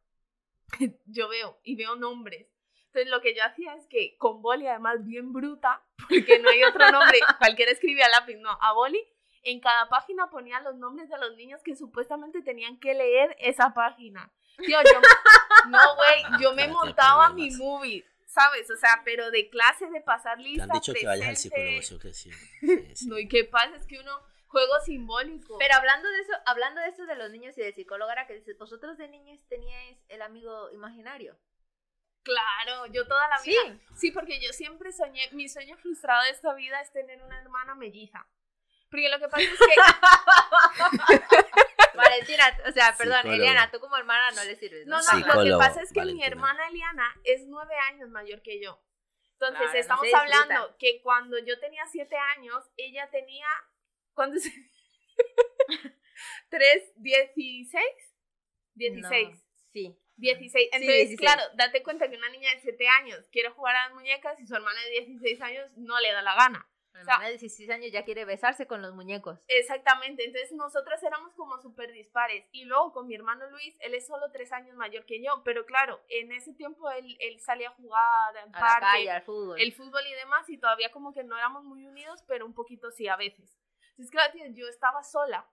[1.07, 2.47] yo veo y veo nombres.
[2.87, 6.63] Entonces lo que yo hacía es que con boli, además bien bruta, porque no hay
[6.63, 9.03] otro nombre, cualquiera escribía a lápiz, no, a boli,
[9.45, 13.73] en cada página ponía los nombres de los niños que supuestamente tenían que leer esa
[13.75, 14.31] página.
[14.59, 15.01] Tío, yo,
[15.69, 18.71] no, güey, yo me montaba mi movie, ¿sabes?
[18.71, 21.83] O sea, pero de clase, de pasar Te lista, han dicho que vayas al psicólogo,
[21.83, 22.15] ¿sí o qué?
[22.15, 22.31] Sí,
[22.61, 23.09] sí, sí.
[23.09, 23.77] No, ¿y qué pasa?
[23.77, 24.13] Es que uno,
[24.47, 25.59] juego simbólico.
[25.59, 28.35] Pero hablando de eso, hablando de eso de los niños y del psicólogo, ahora que
[28.35, 31.39] dices, vosotros de niños teníais el amigo imaginario.
[32.23, 33.51] Claro, yo toda la Sí.
[33.51, 33.79] vida.
[33.97, 37.75] Sí, porque yo siempre soñé, mi sueño frustrado de esta vida es tener una hermana
[37.75, 38.27] melliza.
[38.93, 39.75] Porque lo que pasa es que
[41.97, 43.43] Valentina, o sea, perdón, Psicólogo.
[43.43, 44.87] Eliana, tú como hermana no le sirves.
[44.87, 45.19] No, ¿no?
[45.19, 46.27] no, lo que pasa es que mi Valentina.
[46.27, 48.79] hermana Eliana es nueve años mayor que yo.
[49.33, 50.23] Entonces, Claro, no estamos disfruta.
[50.23, 53.47] hablando que cuando yo tenía siete años, ella tenía.
[54.15, 54.51] ¿Cuándo se.?
[56.51, 56.93] ¿Tres?
[56.97, 58.15] ¿Dieciséis?
[58.75, 59.31] Dieciséis.
[59.31, 59.41] No,
[59.73, 59.99] sí.
[60.17, 60.69] 16.
[60.73, 61.19] Entonces, 16.
[61.21, 64.47] claro, date cuenta que una niña de 7 años quiere jugar a las muñecas y
[64.47, 66.69] su hermana de 16 años no le da la gana.
[66.95, 69.41] Mi O sea- hermana de 16 años ya quiere besarse con los muñecos.
[69.49, 72.47] Exactamente, entonces nosotras éramos como súper dispares.
[72.53, 75.65] Y luego con mi hermano Luis, él es solo 3 años mayor que yo, pero
[75.65, 79.23] claro, en ese tiempo él, él salía a jugar al A la parque, calle, al
[79.23, 79.61] fútbol.
[79.61, 82.91] el fútbol y demás, y todavía como que no éramos muy unidos, pero un poquito
[82.91, 83.59] sí a veces.
[83.91, 85.49] Entonces, claro, tío, yo estaba sola.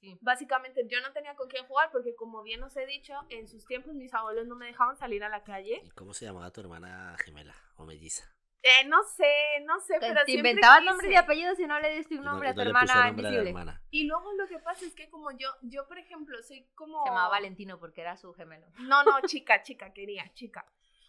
[0.00, 0.16] Sí.
[0.22, 3.66] Básicamente yo no tenía con quién jugar porque como bien os he dicho, en sus
[3.66, 5.82] tiempos mis abuelos no me dejaban salir a la calle.
[5.84, 8.24] ¿Y cómo se llamaba tu hermana gemela o melliza?
[8.62, 9.24] Eh, no sé,
[9.64, 10.90] no sé, pero te siempre inventabas quise.
[10.90, 12.66] nombre y apellido si no le diste un Y no- nombre y a tu no
[12.66, 13.48] hermana invisible.
[13.50, 13.82] hermana.
[13.90, 17.02] Y luego lo que pasa es que como yo, yo por ejemplo, soy como...
[17.04, 18.66] Se llamaba Valentino porque era su gemelo.
[18.80, 20.66] No, no, chica, chica, quería, chica.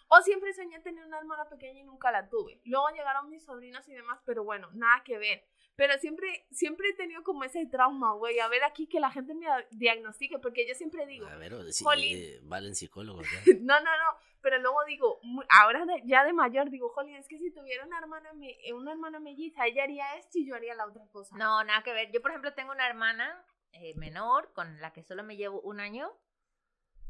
[0.08, 2.60] O siempre soñé tener una hermana pequeña y nunca la tuve.
[2.66, 5.46] Luego llegaron mis sobrinos y demás, pero bueno, nada que ver.
[5.78, 8.38] Pero siempre, siempre he tenido como ese trauma, güey.
[8.40, 12.18] A ver aquí que la gente me diagnostique, porque yo siempre digo, A ver, Jolín.
[12.18, 13.26] eh, valen psicólogos.
[13.46, 13.54] ya.
[13.62, 14.18] no, no, no.
[14.42, 15.20] Pero luego digo,
[15.50, 18.74] ahora de- ya de mayor, digo, jolín, es que si tuviera una hermana, me- eh,
[18.74, 21.36] una hermana melliza, ella haría esto y yo haría la otra cosa.
[21.38, 22.12] No, nada que ver.
[22.12, 25.80] Yo, por ejemplo, tengo una hermana eh, menor con la que solo me llevo un
[25.80, 26.12] año.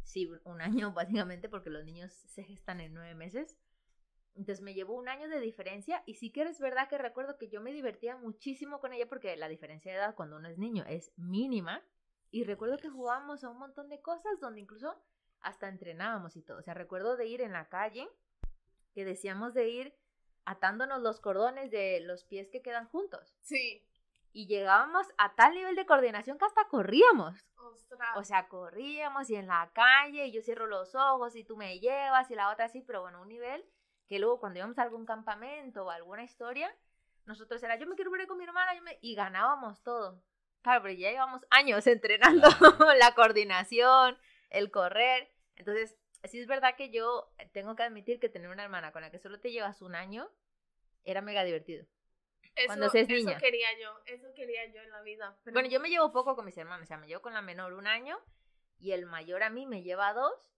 [0.04, 3.58] Sí, un año básicamente porque los niños se gestan en nueve meses.
[4.34, 7.50] Entonces me llevo un año de diferencia y sí que es verdad que recuerdo que
[7.50, 10.86] yo me divertía muchísimo con ella porque la diferencia de edad cuando uno es niño
[10.88, 11.82] es mínima.
[12.30, 14.96] Y recuerdo que jugábamos a un montón de cosas donde incluso
[15.42, 16.58] hasta entrenábamos y todo.
[16.60, 18.08] O sea, recuerdo de ir en la calle,
[18.94, 19.96] que decíamos de ir
[20.46, 23.86] atándonos los cordones de los pies que quedan juntos Sí.
[24.34, 27.46] y llegábamos a tal nivel de coordinación que hasta corríamos.
[27.58, 28.18] Ostras.
[28.18, 31.80] O sea, corríamos y en la calle y yo cierro los ojos y tú me
[31.80, 33.64] llevas y la otra así, pero bueno, un nivel
[34.08, 36.74] que luego cuando íbamos a algún campamento o alguna historia,
[37.26, 40.22] nosotros era yo me quiero ver con mi hermana yo me-", y ganábamos todo.
[40.64, 42.48] Claro, pero ya llevamos años entrenando
[43.00, 44.18] la coordinación,
[44.50, 45.31] el correr.
[45.62, 49.12] Entonces, sí es verdad que yo tengo que admitir que tener una hermana con la
[49.12, 50.28] que solo te llevas un año
[51.04, 51.86] era mega divertido.
[52.56, 53.38] eso, cuando seas eso niña.
[53.38, 55.38] quería yo, eso quería yo en la vida.
[55.44, 57.42] pero- Bueno, yo me llevo poco con mis hermanos, o sea, me llevo con la
[57.42, 58.18] menor un año
[58.80, 60.52] y el mayor a mí me lleva dos,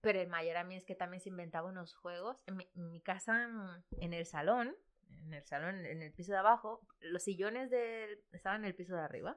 [0.00, 2.42] pero el mayor a mí es que también se inventaba unos juegos.
[2.46, 4.76] En mi, en mi casa, mm, en el salón,
[5.24, 8.94] en el salón, en el piso de abajo, los sillones del- estaban en el piso
[8.94, 9.36] de arriba,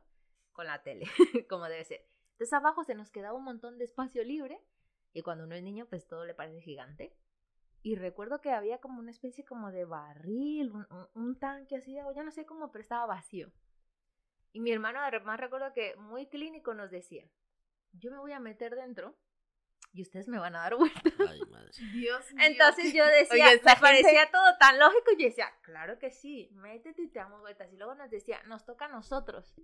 [0.52, 1.06] con la tele,
[1.50, 2.06] como debe ser.
[2.34, 4.62] Entonces abajo se nos quedaba un montón de espacio libre
[5.14, 7.16] y cuando uno es niño, pues todo le parece gigante.
[7.82, 11.94] Y recuerdo que había como una especie como de barril, un, un- un tanque así
[11.94, 13.52] de agua, yo no sé cómo, pero estaba vacío.
[14.52, 17.24] Y mi hermano además recuerdo que muy clínico nos decía,
[17.94, 19.16] yo me voy a meter dentro
[19.94, 21.02] y ustedes me van a dar vuelta.
[21.30, 21.72] Ay, madre.
[21.94, 22.44] Dios mío.
[22.46, 26.50] Entonces yo decía, Oye, me parecía todo tan lógico y yo decía, claro que sí,
[26.54, 27.72] métete y te damos vueltas.
[27.72, 29.56] Y luego nos decía, nos toca a nosotros.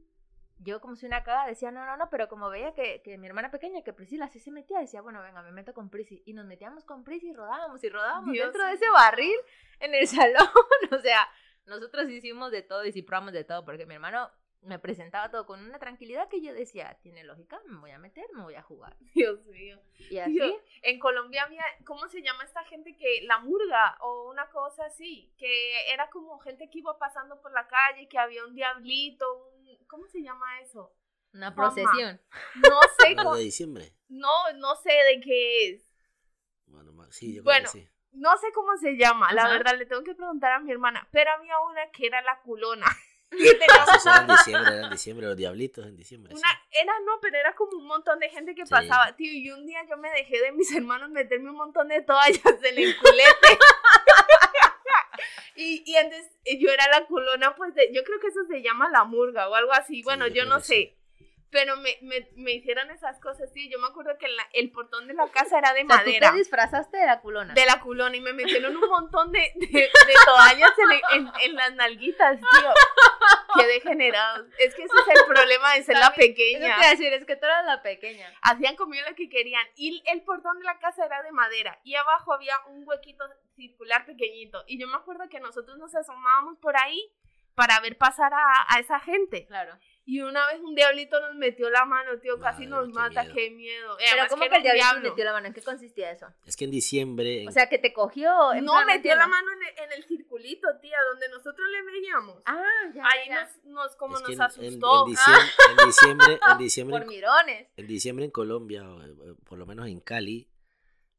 [0.60, 3.28] Yo como si una caga decía, no, no, no, pero como veía que, que mi
[3.28, 6.24] hermana pequeña, que Priscila sí se metía, decía, bueno, venga, me meto con Prisi.
[6.26, 9.38] Y nos metíamos con Prisi y rodábamos y rodábamos Dios dentro de ese barril
[9.80, 10.48] en el salón.
[10.92, 11.28] o sea,
[11.66, 14.32] nosotros hicimos de todo y sí probamos de todo, porque mi hermano
[14.66, 18.26] me presentaba todo con una tranquilidad que yo decía, tiene lógica, me voy a meter,
[18.34, 18.96] me voy a jugar.
[19.14, 19.80] Dios mío.
[20.10, 24.30] Y así, Dios, en Colombia había, ¿cómo se llama esta gente que la murga o
[24.30, 25.32] una cosa así?
[25.38, 29.55] Que era como gente que iba pasando por la calle, que había un diablito, un,
[29.88, 30.94] ¿cómo se llama eso?
[31.34, 32.22] una procesión.
[32.56, 33.94] No sé, ¿La cómo- de diciembre?
[34.08, 35.84] no, no sé de qué es.
[36.68, 37.94] Bueno, sí, yo Bueno, creo que sí.
[38.14, 39.52] No sé cómo se llama, la Ajá.
[39.52, 41.08] verdad, le tengo que preguntar a mi hermana.
[41.12, 42.86] Pero había una que era la culona.
[43.32, 46.34] Eso era en diciembre, era en diciembre, los diablitos en diciembre.
[46.34, 46.40] sí.
[46.40, 48.70] Una, era no, pero era como un montón de gente que Sí.
[48.72, 52.02] pasaba, tío, y un día yo me dejé de mis hermanos meterme un montón de
[52.02, 53.60] toallas en el culete.
[55.56, 58.62] y, y entonces eh, yo era la culona, pues de, yo creo que eso se
[58.62, 60.96] llama la murga o algo así, bueno, yo no sé.
[61.52, 63.70] Pero me, me, me hicieron esas cosas, tío.
[63.72, 66.06] Yo me acuerdo que la- el portón de la casa era de O sea, tú
[66.06, 66.32] madera.
[66.32, 67.54] te disfrazaste de la culona.
[67.54, 70.72] De la culona y me metieron un montón de, de, de toallas
[71.14, 72.70] en, en, en las nalguitas, tío.
[73.58, 74.48] Qué degenerados.
[74.60, 76.82] Es que ese es el problema de ser la También, Eso te pequeña.
[76.82, 78.34] a decir, es que tú eras la pequeña.
[78.42, 79.66] Hacían conmigo lo que querían.
[79.76, 81.80] Y el portón de la casa era de madera.
[81.84, 83.26] Y abajo había un huequito
[83.56, 84.64] circular pequeñito.
[84.68, 87.12] Y yo me acuerdo que nosotros nos asomábamos por ahí
[87.56, 89.46] para ver pasar a, a esa gente.
[89.48, 89.78] Claro.
[90.08, 92.40] Y una vez un diablito nos metió la mano, tío.
[92.40, 93.22] Casi Madre, nos qué mata.
[93.24, 93.34] miedo.
[93.36, 93.96] Qué miedo.
[93.98, 95.10] Pero Además ¿cómo que el diablito diablo.
[95.10, 95.48] metió la mano?
[95.48, 96.28] ¿En qué consistía eso?
[96.46, 97.42] Es que en diciembre.
[97.42, 98.54] en- O sea, que te cogió.
[98.54, 101.82] en No, plan, metió la mano en el, en el circulito, tía, donde nosotros le
[101.92, 102.38] veíamos.
[102.46, 103.04] Ah, ya.
[103.04, 103.46] Ahí ya.
[103.46, 105.06] nos, nos como es nos en, asustó.
[105.08, 107.68] en diciembre, en diciembre, en diciembre, Por mirones.
[107.76, 110.48] en diciembre en Colombia, o, eh, por lo menos en Cali,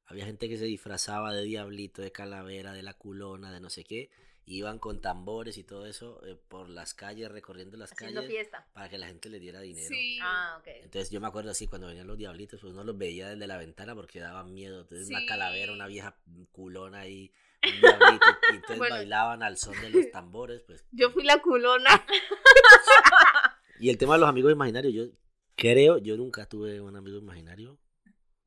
[0.07, 3.83] había gente que se disfrazaba de diablito, de calavera, de la culona, de no sé
[3.83, 4.11] qué.
[4.49, 8.65] Iban con tambores y todo eso eh, por las calles, recorriendo las Haciendo calles fiesta.
[8.73, 9.89] para que la gente les diera dinero.
[9.89, 10.19] Sí.
[10.23, 10.69] Ah, ok.
[10.85, 13.59] Entonces yo me acuerdo así, cuando venían los diablitos, pues no los veía desde la
[13.59, 14.83] ventana porque daban miedo.
[14.83, 16.17] Entonces una calavera, una vieja
[16.53, 17.33] culona ahí,
[17.65, 18.95] un diablito, y entonces Bueno.
[18.95, 20.87] bailaban al son de los tambores, pues.
[20.93, 21.91] Yo fui la culona.
[23.79, 25.05] Y el tema de los amigos imaginarios, yo
[25.55, 27.79] creo, yo nunca tuve un amigo imaginario.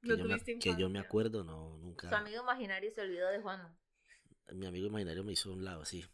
[0.01, 2.09] Que, No yo, me, que yo me acuerdo, no, nunca.
[2.09, 3.77] Su amigo imaginario se olvidó de Juan.
[4.53, 6.05] Mi amigo imaginario me hizo a un lado, sí.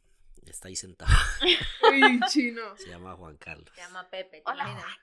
[0.45, 1.11] Está ahí sentado.
[1.91, 2.77] Uy, chino.
[2.77, 3.67] Se llama Juan Carlos.
[3.73, 4.37] Se llama Pepe.
[4.37, 4.83] ¿te Hola, imaginas?
[4.83, 4.95] Juan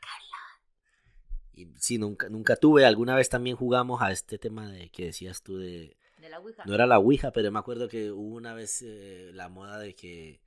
[1.55, 2.85] Y sí, nunca, nunca tuve.
[2.85, 5.97] Alguna vez también jugamos a este tema de que decías tú de.
[6.19, 6.65] De la Ouija.
[6.65, 9.95] No era la Ouija, pero me acuerdo que hubo una vez eh, la moda de
[9.95, 10.41] que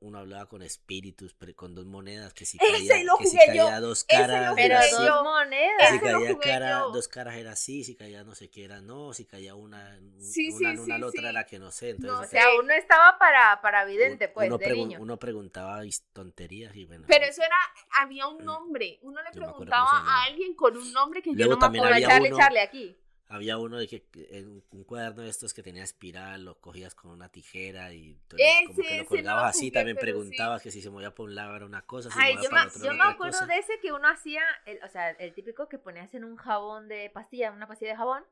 [0.00, 3.36] uno hablaba con espíritus, pero con dos monedas, que si Ese caía, lo que si
[3.38, 4.96] caía dos ese lo caras jugué Pero era yo.
[4.96, 5.72] así, dos monedas.
[5.78, 6.90] si Ese lo caía jugué cara, yo.
[6.90, 10.20] dos caras era así, si caía no sé qué era no, si caía una, en-
[10.20, 11.26] Sí, una sí, una sí, la otra sí.
[11.28, 14.58] era que no sé, No entonces O sea, uno estaba para, para vidente, pues, uno,
[14.58, 14.98] de pregun- niño.
[15.00, 15.80] uno preguntaba
[16.12, 17.04] tonterías y bueno.
[17.06, 17.56] Pero eso era,
[18.00, 18.98] había un nombre.
[19.02, 22.00] Uno le preguntaba a alguien con un nombre que Luego yo no me acuerdo.
[22.08, 22.96] Charlie uno- Charlie aquí.
[23.28, 27.10] Había uno de que en un, cuaderno de estos que tenía espiral, lo cogías con
[27.10, 29.98] una tijera y tú lo- como Ese, que lo ese colgabas no así, jugué, también
[29.98, 30.36] pero sí.
[30.38, 32.44] preguntabas que si se movía por un lado era una cosa, si se Ay, movía
[32.44, 33.46] yo para me, otro yo me acuerdo cosa.
[33.46, 36.88] de ese que uno hacía, el, o sea, el típico que ponías en un jabón
[36.88, 38.24] de pastilla, una pastilla de jabón,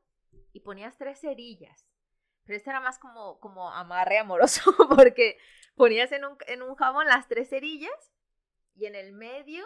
[0.53, 1.85] y ponías tres cerillas.
[2.45, 4.61] Pero este era más como, como amarre amoroso,
[4.95, 5.37] porque
[5.75, 8.13] ponías en un, en un jabón las tres cerillas
[8.75, 9.65] y en el medio.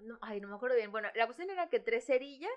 [0.00, 0.92] No, ay, no me acuerdo bien.
[0.92, 2.50] Bueno, la cuestión era que tres cerillas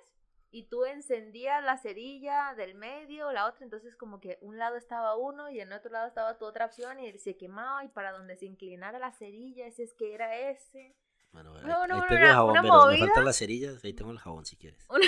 [0.52, 5.16] y tú encendías la cerilla del medio, la otra, entonces como que un lado estaba
[5.16, 8.36] uno y en otro lado estaba tu otra opción y se quemaba y para donde
[8.36, 10.96] se inclinara la cerilla, ese es que era ese.
[11.32, 13.06] Bueno, ahí, No, no, ahí no, tengo el jabón, pero me movida.
[13.06, 14.84] faltan las cerillas, ahí tengo el jabón si quieres.
[14.90, 15.08] Una-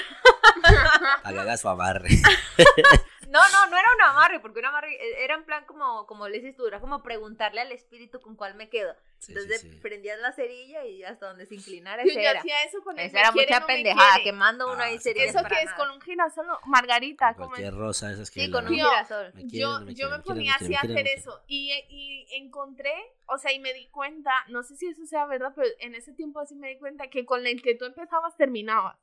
[1.24, 2.10] Para que su amarre.
[3.32, 6.40] No, no, no era un amarre, porque un amarre era en plan como, como le
[6.40, 8.94] dices tú, era como preguntarle al espíritu con cuál me quedo.
[9.20, 9.78] Sí, Entonces sí, sí.
[9.80, 12.40] prendías la cerilla y hasta donde se inclinara Yo, ese yo era.
[12.40, 14.98] hacía eso con el Esa me era quiere, mucha no pendejada, quemando uno Ah, ahí
[14.98, 15.78] sí, cerillas Eso que es nada.
[15.78, 19.34] con un girasol, Margarita, como Cualquier rosa esas que Sí, la- con un girasol.
[19.36, 21.72] Me yo, no me yo quieren, me me quieren, ponía así a hacer eso y,
[21.90, 22.94] y encontré,
[23.28, 26.12] o sea, y me di cuenta, no sé si eso sea verdad, pero en ese
[26.14, 28.98] tiempo así me di cuenta que con el que tú empezabas terminabas.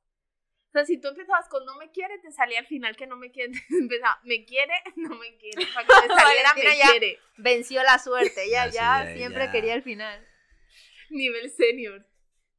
[0.68, 3.16] O sea, si tú empezabas con no me quiere, te salía al final que no
[3.16, 6.90] me quiere, empezaba me quiere, no me quiere, para que te saliera Valentina me ya-
[6.90, 9.52] quiere, Venció la suerte, ya ya, siempre ya.
[9.52, 10.26] quería el final.
[11.10, 12.06] nivel senior.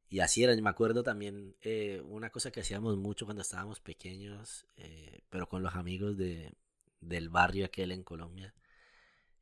[0.08, 4.66] Y así era, me acuerdo también eh, una cosa que hacíamos mucho cuando estábamos pequeños,
[4.76, 6.52] eh, pero con los amigos de,
[7.00, 8.52] del barrio aquel en Colombia,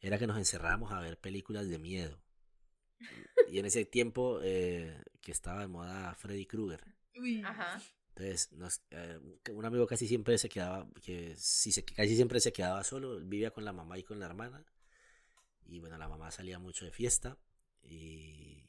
[0.01, 2.21] era que nos encerrábamos a ver películas de miedo.
[3.51, 6.85] Y en ese tiempo eh, que estaba de moda Freddy Krueger.
[7.17, 7.43] Uy.
[7.43, 7.81] Ajá.
[8.19, 9.19] Entonces, nos- eh,
[9.53, 13.65] un amigo casi siempre se quedaba, que se, casi siempre se quedaba solo, vivía con
[13.65, 14.65] la mamá y con la hermana.
[15.67, 17.39] Y bueno, la mamá salía mucho de fiesta
[17.83, 18.69] y,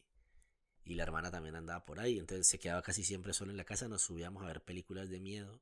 [0.84, 2.20] y la hermana también andaba por ahí.
[2.20, 5.20] Entonces se quedaba casi siempre solo en la casa, nos subíamos a ver películas de
[5.20, 5.62] miedo.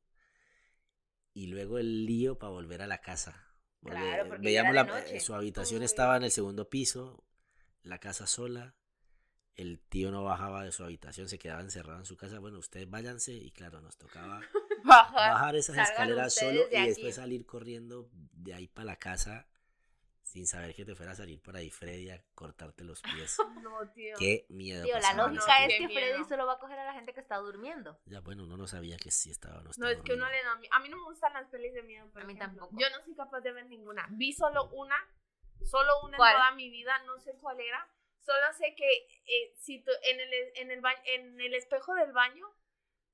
[1.33, 3.45] Y luego el lío para volver a la casa.
[3.79, 5.19] Porque Claro, porque veíamos la, noche.
[5.19, 5.85] su habitación Uy.
[5.85, 7.23] estaba en el segundo piso,
[7.83, 8.75] la casa sola
[9.57, 12.39] el tío no bajaba de su habitación, se quedaba encerrado en su casa.
[12.39, 14.39] Bueno, ustedes váyanse y claro, nos tocaba
[14.83, 15.13] Bajar.
[15.31, 16.87] bajar esas escaleras solo de y aquí.
[16.89, 19.47] después salir corriendo de ahí para la casa
[20.21, 23.37] sin saber que te fuera a salir por ahí Freddy a cortarte los pies.
[23.63, 24.15] No, tío.
[24.19, 24.83] Qué miedo.
[24.83, 27.37] Tío, la lógica es que Freddy solo va a coger a la gente que está
[27.37, 27.99] durmiendo.
[28.05, 30.55] Ya bueno, uno no sabía que sí estaba no No, es que uno le da
[30.57, 30.73] miedo.
[30.73, 32.07] A mí no me gustan las pelis de miedo.
[32.11, 32.59] por A mí ejemplo.
[32.61, 32.79] tampoco.
[32.81, 34.05] Yo no soy capaz de ver ninguna.
[34.11, 34.95] Vi solo una,
[35.63, 36.33] solo una ¿Cuál?
[36.33, 37.87] en toda mi vida, no sé cuál era.
[38.27, 38.89] Solo sé que
[39.25, 42.45] eh, si tú- en, el, en, el ba- en el espejo del baño,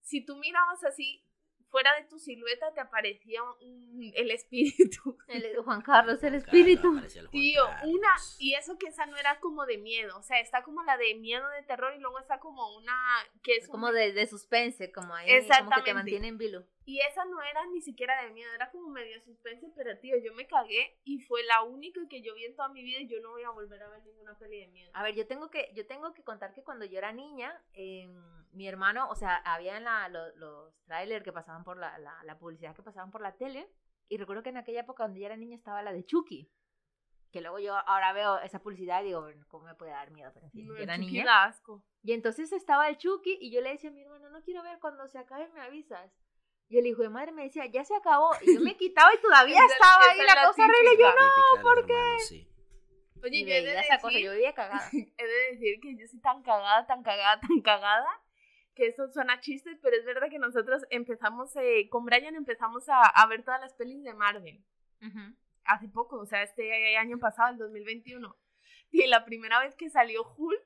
[0.02, 1.24] si tú mirabas así,
[1.70, 5.18] fuera de tu silueta te aparecía un- el espíritu.
[5.28, 6.98] El, Juan Carlos, el espíritu.
[6.98, 7.94] el Tío, Carlos.
[7.96, 8.10] una,
[8.40, 11.14] y eso que esa no era como de miedo, o sea, está como la de
[11.16, 12.94] miedo de terror y luego está como una
[13.44, 16.66] que es Es como de, de suspense, como ahí, como que te mantiene en vilo.
[16.86, 20.34] Y esa no era ni siquiera de miedo, era como medio suspense, pero tío, yo
[20.34, 23.22] me cagué y fue la única que yo vi en toda mi vida y yo
[23.22, 24.92] no voy a volver a ver ninguna peli de miedo.
[24.94, 28.14] A ver, yo tengo que, yo tengo que contar que cuando yo era niña, em,
[28.52, 32.22] mi hermano, o sea, había en la, lo- los trailers que pasaban por la, la,
[32.24, 33.68] la publicidad que pasaban por la tele,
[34.10, 36.52] y recuerdo que en aquella época cuando yo era niña estaba la de Chucky.
[37.32, 40.30] Que luego yo ahora veo esa publicidad y digo, bueno, ¿cómo me puede dar miedo?
[40.36, 41.26] Pero en fin, No, yo era Chucky niña.
[41.26, 41.84] da asco.
[42.04, 44.78] Y entonces estaba el Chucky y yo le decía a mi hermano, no quiero ver,
[44.80, 46.12] cuando se acabe me avisas.
[46.74, 48.32] Y el hijo de madre me decía, ya se acabó.
[48.42, 50.94] Y yo me quitaba y todavía Esa- estaba ahí es la, la cosa horrible.
[50.96, 51.94] Y yo, los ¿por qué?
[51.94, 52.50] hermanos, sí.
[53.24, 54.90] Oye, y yo he de, esa cosa, decir, yo vivía cagada.
[55.18, 58.08] he de decir que yo soy tan cagada, tan cagada, tan cagada,
[58.74, 63.02] que eso suena chiste, pero es verdad que nosotros empezamos, eh, con Brian empezamos a,
[63.04, 64.66] a ver todas las pelis de Marvel.
[65.02, 65.20] Ujú.
[65.66, 68.36] hace poco, o sea, este año pasado, el 2021.
[68.90, 70.62] Y la primera vez que salió Hulk,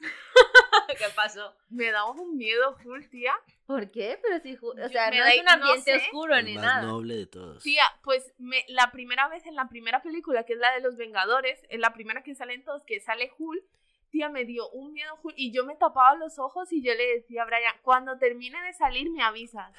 [0.98, 1.54] ¿Qué pasó?
[1.68, 3.34] me daba un miedo Hulk, tía.
[3.70, 4.18] ¿Por qué?
[4.20, 5.96] Pero si, o sea, me no da- es un no ambiente sé.
[6.06, 6.82] oscuro El ni más nada.
[6.82, 7.62] noble de todos.
[7.62, 10.96] Tía, pues me, la primera vez en la primera película, que es la de los
[10.96, 13.62] Vengadores, en la primera que salen todos, que sale Hulk,
[14.10, 17.06] tía, me dio un miedo Hulk y yo me tapaba los ojos y yo le
[17.14, 19.72] decía a Brian, cuando termine de salir me avisas.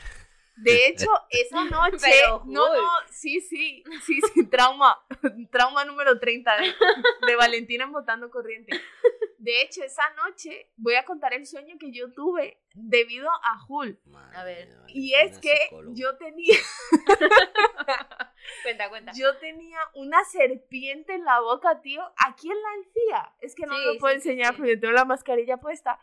[0.56, 4.98] De hecho, esa noche, Pero, no, no, sí, sí, sí, sí, trauma,
[5.52, 6.74] trauma número 30 de,
[7.28, 8.80] de Valentina en Botando Corriente.
[9.42, 13.58] De hecho, esa noche voy a contar el sueño que yo tuve debido a.
[14.06, 14.70] Madre A ver.
[14.90, 15.96] Y es que psicólogo.
[15.96, 16.58] yo tenía,
[18.64, 19.12] Cuenta, cuenta.
[19.16, 23.36] Yo tenía una serpiente en la boca, tío, aquí en la encía.
[23.40, 24.58] Es que no Sí, lo puedo sí, enseñar sí.
[24.58, 26.00] porque tengo la mascarilla puesta.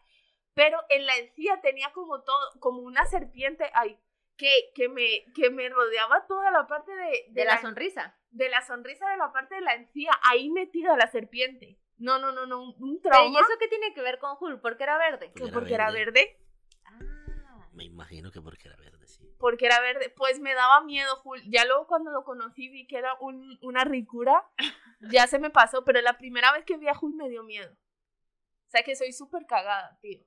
[0.55, 3.99] Pero en la encía tenía como todo, como una serpiente ahí
[4.36, 8.16] que, que, me, que me rodeaba toda la parte de, De la sonrisa.
[8.30, 11.78] de la sonrisa de la parte de la encía, ahí metida la serpiente.
[11.99, 13.40] No, no, no, no, un, Pero, ¿y trauma.
[13.40, 14.61] eso qué tiene que ver con Hulk?
[14.61, 15.26] ¿Por qué era verde?
[15.32, 16.12] que Porque era porque era verde.
[16.12, 16.38] verde.
[16.84, 17.68] Ah.
[17.72, 19.24] Me imagino que porque era verde, sí.
[19.38, 21.42] porque era verde, pues me daba miedo, Jul.
[21.51, 24.44] Ya luego cuando lo conocí vi que era un- una ricura,
[25.01, 27.72] ya se me pasó, pero la primera vez que vi a Jul me dio miedo.
[27.72, 30.20] O sea que soy súper cagada, tío.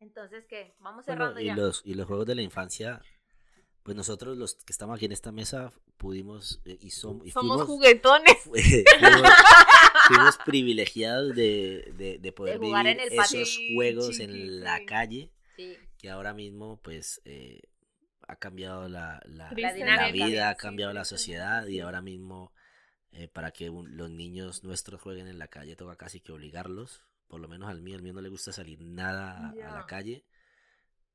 [0.00, 0.74] Entonces, ¿qué?
[0.80, 1.56] Vamos Bueno, cerrando y ya.
[1.56, 3.00] los, y los juegos de la infancia,
[3.84, 7.58] pues nosotros los que estamos aquí en esta mesa pudimos eh, y, som- y Somos
[7.58, 8.34] fuimos, juguetones.
[8.42, 8.52] fu-
[9.00, 9.30] fuimos,
[10.08, 13.40] fuimos privilegiados de, de, de poder De jugar vivir en el patio.
[13.42, 14.44] esos Sí, juegos sí, en sí.
[14.46, 15.76] la calle Sí.
[15.98, 17.60] que ahora mismo pues eh,
[18.26, 20.26] ha cambiado la, la, La la dinámica.
[20.26, 22.52] vida, ha Sí, cambiado la sociedad y ahora mismo
[23.12, 27.04] eh, para que un- los niños nuestros jueguen en la calle toca casi que obligarlos,
[27.28, 29.86] por lo menos al mío, al mío no le gusta salir nada a- a la
[29.86, 30.24] calle,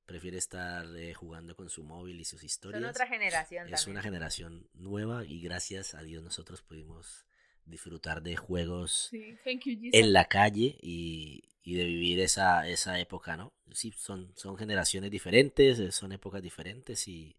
[0.09, 2.91] prefiere estar eh, jugando con su móvil y sus Son historias.
[2.91, 3.91] otra generación Es también.
[3.91, 7.25] una generación nueva y gracias a Dios nosotros pudimos
[7.65, 13.37] disfrutar de juegos Sí, you, en la calle y, y de vivir esa, esa época,
[13.37, 13.53] ¿no?
[13.71, 17.35] Sí, son, son generaciones diferentes, eh, son épocas diferentes y,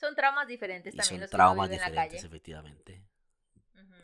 [0.00, 2.26] Son traumas diferentes y también son los que traumas en la diferentes, calle.
[2.26, 3.02] efectivamente.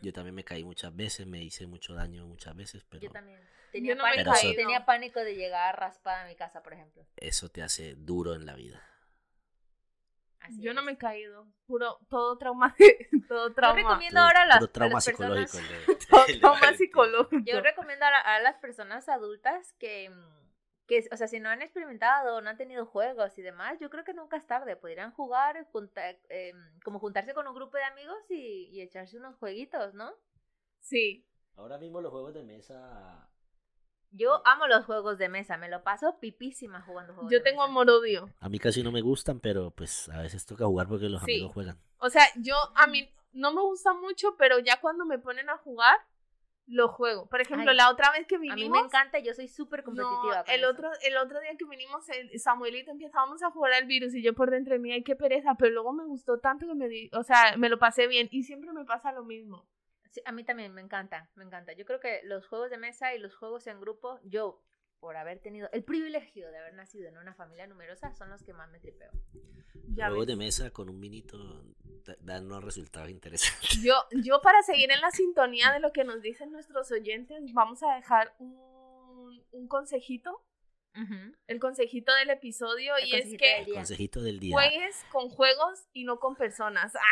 [0.03, 3.41] Yo también me caí muchas veces, me hice mucho daño muchas veces, pero Yo también.
[3.73, 4.55] Tenía, no pánico, caído.
[4.55, 7.05] tenía pánico de llegar raspada a mi casa, por ejemplo.
[7.17, 8.87] eso te hace duro en la vida.
[10.41, 11.47] Así Yo no me he caído.
[11.67, 12.75] Puro, todo trauma.
[13.29, 13.77] todo Yo trauma.
[13.77, 15.53] recomiendo Puro- ahora a las, puro a trauma las personas.
[15.87, 17.43] de- Todo trauma psicológico.
[17.47, 20.43] Yo recomiendo a, la- a las personas adultas que, mm,
[20.89, 24.03] que, o sea, si no han experimentado, no han tenido juegos y demás, yo creo
[24.05, 24.75] que nunca es tarde.
[24.77, 29.37] Podrían jugar, junta- em, como juntarse con un grupo de amigos y, y echarse unos
[29.37, 30.13] jueguitos, ¿no?
[30.81, 31.25] Sí.
[31.55, 33.29] Ahora mismo los juegos de mesa
[34.15, 37.63] Yo amo los juegos de mesa, me lo paso pipísima jugando juegos Yo de tengo
[37.63, 37.71] mesa.
[37.71, 38.29] amor-odio.
[38.41, 41.33] a mí casi no me gustan, pero pues a veces toca jugar porque los Sí.
[41.33, 41.79] amigos juegan.
[41.99, 45.57] O sea, yo a mí no me gusta mucho, pero ya cuando me ponen a
[45.57, 45.97] jugar,
[46.67, 47.27] lo juego.
[47.29, 48.61] Por ejemplo, Ay, la otra vez que A vinimos.
[48.61, 50.45] mí me encanta, yo soy súper no, competitiva.
[50.45, 50.71] con el eso.
[50.71, 54.33] otro, el otro día que vinimos, el Samuelito empezábamos a jugar al virus y yo
[54.35, 57.11] por dentro de mí, ay, qué pereza, pero luego me gustó tanto que me di,
[57.15, 59.67] o sea, me lo pasé bien y siempre me pasa lo mismo.
[60.13, 61.73] Sí, a mí también me encanta, me encanta.
[61.73, 64.63] Yo creo que los juegos de mesa y los juegos en grupo, yo,
[65.01, 68.53] por haber tenido el privilegio de haber nacido en una familia numerosa, son los que
[68.53, 69.11] más me tripeo.
[69.95, 70.37] Ya juegos ves.
[70.37, 71.65] de mesa con un minito
[72.05, 73.83] da- dan unos resultados interesantes.
[73.83, 77.83] Yo, yo para seguir en la sintonía de lo que nos dicen nuestros oyentes, vamos
[77.83, 80.45] a dejar un, un consejito,
[81.47, 83.75] el consejito del episodio, El y es del que día.
[83.75, 84.55] Consejito del día.
[84.55, 86.93] juegues con juegos y no con personas.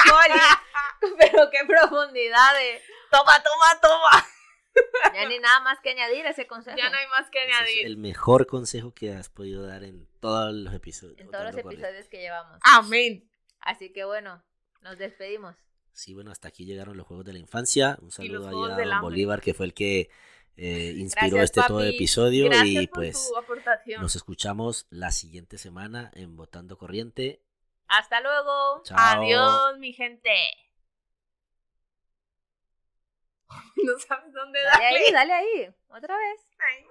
[1.18, 2.80] Pero qué profundidad de...
[3.10, 4.26] toma, toma, toma.
[5.14, 6.76] Ya ni nada más que añadir a ese consejo.
[6.78, 7.86] Ya no hay más que Ese es añadir.
[7.86, 11.18] el mejor consejo que has podido dar en todos los episodios.
[11.18, 12.60] En todos los episodios que llevamos.
[12.62, 13.28] Amén.
[13.58, 14.42] Así que bueno,
[14.82, 15.56] nos despedimos.
[15.92, 17.98] Sí, bueno, hasta aquí llegaron los juegos de la infancia.
[18.00, 19.00] Un saludo allá a Don.
[19.00, 20.08] Bolívar, que fue el que
[20.56, 21.94] eh, inspiró Gracias, este todo papi.
[21.96, 22.44] episodio.
[22.46, 23.30] Gracias y pues
[23.98, 27.42] nos escuchamos la siguiente semana en Votando Corriente.
[27.88, 28.82] Hasta luego.
[28.84, 28.96] Chao.
[28.98, 30.30] Adiós, mi gente.
[33.82, 34.98] No sabes dónde Dale darle.
[35.06, 35.74] ahí, dale ahí.
[35.88, 36.46] Otra vez.
[36.58, 36.86] Ay.